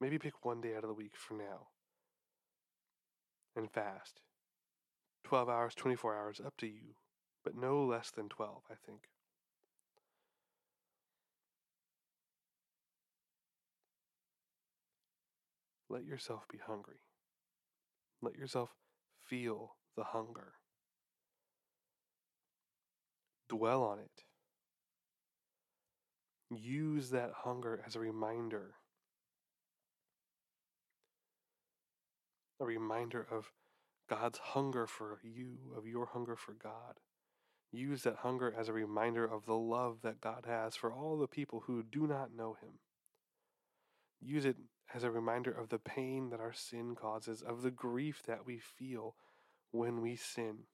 Maybe 0.00 0.18
pick 0.18 0.44
one 0.44 0.60
day 0.60 0.76
out 0.76 0.84
of 0.84 0.88
the 0.88 0.94
week 0.94 1.14
for 1.16 1.34
now 1.34 1.68
and 3.56 3.70
fast. 3.70 4.20
12 5.24 5.48
hours, 5.48 5.74
24 5.74 6.16
hours, 6.16 6.40
up 6.44 6.56
to 6.58 6.66
you 6.66 6.94
but 7.44 7.56
no 7.56 7.84
less 7.84 8.10
than 8.10 8.28
12, 8.28 8.62
I 8.70 8.74
think. 8.86 9.08
Let 15.92 16.06
yourself 16.06 16.46
be 16.50 16.56
hungry. 16.66 17.02
Let 18.22 18.34
yourself 18.34 18.70
feel 19.28 19.76
the 19.94 20.04
hunger. 20.04 20.54
Dwell 23.50 23.82
on 23.82 23.98
it. 23.98 24.24
Use 26.50 27.10
that 27.10 27.30
hunger 27.44 27.82
as 27.86 27.94
a 27.94 28.00
reminder. 28.00 28.76
A 32.58 32.64
reminder 32.64 33.26
of 33.30 33.52
God's 34.08 34.38
hunger 34.38 34.86
for 34.86 35.18
you, 35.22 35.58
of 35.76 35.86
your 35.86 36.06
hunger 36.06 36.36
for 36.36 36.54
God. 36.54 37.00
Use 37.70 38.02
that 38.04 38.16
hunger 38.16 38.54
as 38.58 38.68
a 38.68 38.72
reminder 38.72 39.26
of 39.26 39.44
the 39.44 39.56
love 39.56 39.98
that 40.02 40.22
God 40.22 40.44
has 40.46 40.74
for 40.74 40.90
all 40.90 41.18
the 41.18 41.28
people 41.28 41.64
who 41.66 41.82
do 41.82 42.06
not 42.06 42.34
know 42.34 42.56
Him. 42.62 42.78
Use 44.22 44.46
it 44.46 44.56
as 44.94 45.04
a 45.04 45.10
reminder 45.10 45.50
of 45.50 45.68
the 45.68 45.78
pain 45.78 46.30
that 46.30 46.40
our 46.40 46.52
sin 46.52 46.94
causes, 46.94 47.42
of 47.42 47.62
the 47.62 47.70
grief 47.70 48.22
that 48.26 48.46
we 48.46 48.58
feel 48.58 49.14
when 49.70 50.00
we 50.00 50.16
sin, 50.16 50.64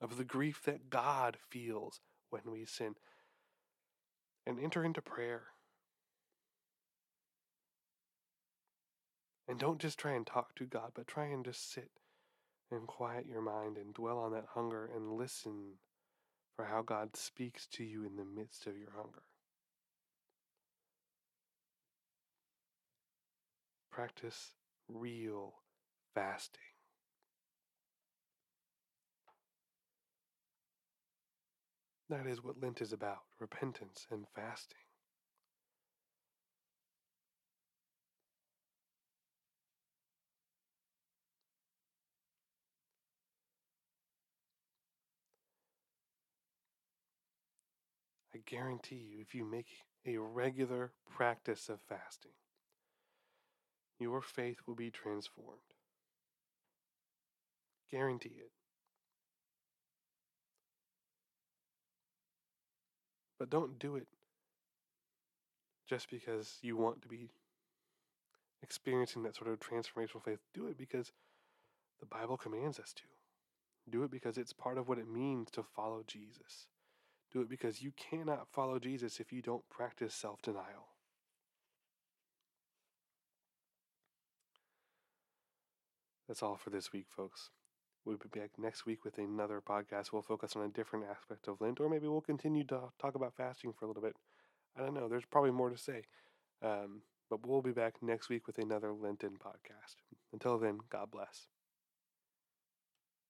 of 0.00 0.16
the 0.16 0.24
grief 0.24 0.62
that 0.64 0.90
God 0.90 1.36
feels 1.50 2.00
when 2.30 2.42
we 2.46 2.64
sin. 2.64 2.94
And 4.46 4.60
enter 4.60 4.84
into 4.84 5.00
prayer. 5.00 5.44
And 9.48 9.58
don't 9.58 9.80
just 9.80 9.98
try 9.98 10.12
and 10.12 10.26
talk 10.26 10.54
to 10.56 10.64
God, 10.64 10.92
but 10.94 11.06
try 11.06 11.26
and 11.26 11.44
just 11.44 11.72
sit 11.72 11.90
and 12.70 12.86
quiet 12.86 13.26
your 13.26 13.42
mind 13.42 13.76
and 13.76 13.94
dwell 13.94 14.18
on 14.18 14.32
that 14.32 14.46
hunger 14.54 14.88
and 14.94 15.12
listen 15.12 15.78
for 16.56 16.66
how 16.66 16.82
God 16.82 17.16
speaks 17.16 17.66
to 17.72 17.84
you 17.84 18.04
in 18.04 18.16
the 18.16 18.24
midst 18.24 18.66
of 18.66 18.76
your 18.76 18.90
hunger. 18.96 19.22
Practice 23.94 24.56
real 24.88 25.54
fasting. 26.14 26.60
That 32.08 32.26
is 32.26 32.42
what 32.42 32.58
Lent 32.58 32.80
is 32.80 32.94
about 32.94 33.24
repentance 33.38 34.06
and 34.10 34.26
fasting. 34.34 34.78
I 48.34 48.38
guarantee 48.44 48.96
you, 48.96 49.20
if 49.20 49.34
you 49.34 49.44
make 49.46 49.68
a 50.04 50.18
regular 50.18 50.92
practice 51.06 51.68
of 51.68 51.80
fasting, 51.80 52.32
your 54.04 54.20
faith 54.20 54.58
will 54.66 54.74
be 54.74 54.90
transformed. 54.90 55.72
Guarantee 57.90 58.36
it. 58.36 58.50
But 63.38 63.48
don't 63.48 63.78
do 63.78 63.96
it 63.96 64.06
just 65.88 66.10
because 66.10 66.58
you 66.60 66.76
want 66.76 67.00
to 67.00 67.08
be 67.08 67.30
experiencing 68.62 69.22
that 69.22 69.36
sort 69.36 69.50
of 69.50 69.58
transformational 69.58 70.22
faith. 70.22 70.40
Do 70.52 70.66
it 70.66 70.76
because 70.76 71.12
the 71.98 72.06
Bible 72.06 72.36
commands 72.36 72.78
us 72.78 72.92
to. 72.92 73.04
Do 73.90 74.02
it 74.02 74.10
because 74.10 74.36
it's 74.36 74.52
part 74.52 74.76
of 74.76 74.86
what 74.86 74.98
it 74.98 75.08
means 75.08 75.50
to 75.52 75.62
follow 75.62 76.02
Jesus. 76.06 76.66
Do 77.32 77.40
it 77.40 77.48
because 77.48 77.80
you 77.80 77.92
cannot 77.96 78.48
follow 78.52 78.78
Jesus 78.78 79.18
if 79.18 79.32
you 79.32 79.40
don't 79.40 79.66
practice 79.70 80.14
self 80.14 80.42
denial. 80.42 80.93
That's 86.28 86.42
all 86.42 86.56
for 86.56 86.70
this 86.70 86.92
week, 86.92 87.06
folks. 87.10 87.50
We'll 88.04 88.16
be 88.16 88.38
back 88.38 88.50
next 88.58 88.86
week 88.86 89.04
with 89.04 89.18
another 89.18 89.60
podcast. 89.60 90.12
We'll 90.12 90.22
focus 90.22 90.56
on 90.56 90.62
a 90.62 90.68
different 90.68 91.06
aspect 91.10 91.48
of 91.48 91.60
Lent, 91.60 91.80
or 91.80 91.88
maybe 91.88 92.06
we'll 92.06 92.20
continue 92.20 92.64
to 92.64 92.80
talk 93.00 93.14
about 93.14 93.34
fasting 93.36 93.72
for 93.72 93.84
a 93.84 93.88
little 93.88 94.02
bit. 94.02 94.16
I 94.76 94.80
don't 94.80 94.94
know. 94.94 95.08
There's 95.08 95.24
probably 95.24 95.52
more 95.52 95.70
to 95.70 95.78
say. 95.78 96.02
Um, 96.62 97.02
but 97.30 97.46
we'll 97.46 97.62
be 97.62 97.72
back 97.72 97.94
next 98.02 98.28
week 98.28 98.46
with 98.46 98.58
another 98.58 98.92
Lenten 98.92 99.36
podcast. 99.38 99.96
Until 100.32 100.58
then, 100.58 100.80
God 100.90 101.10
bless. 101.10 101.48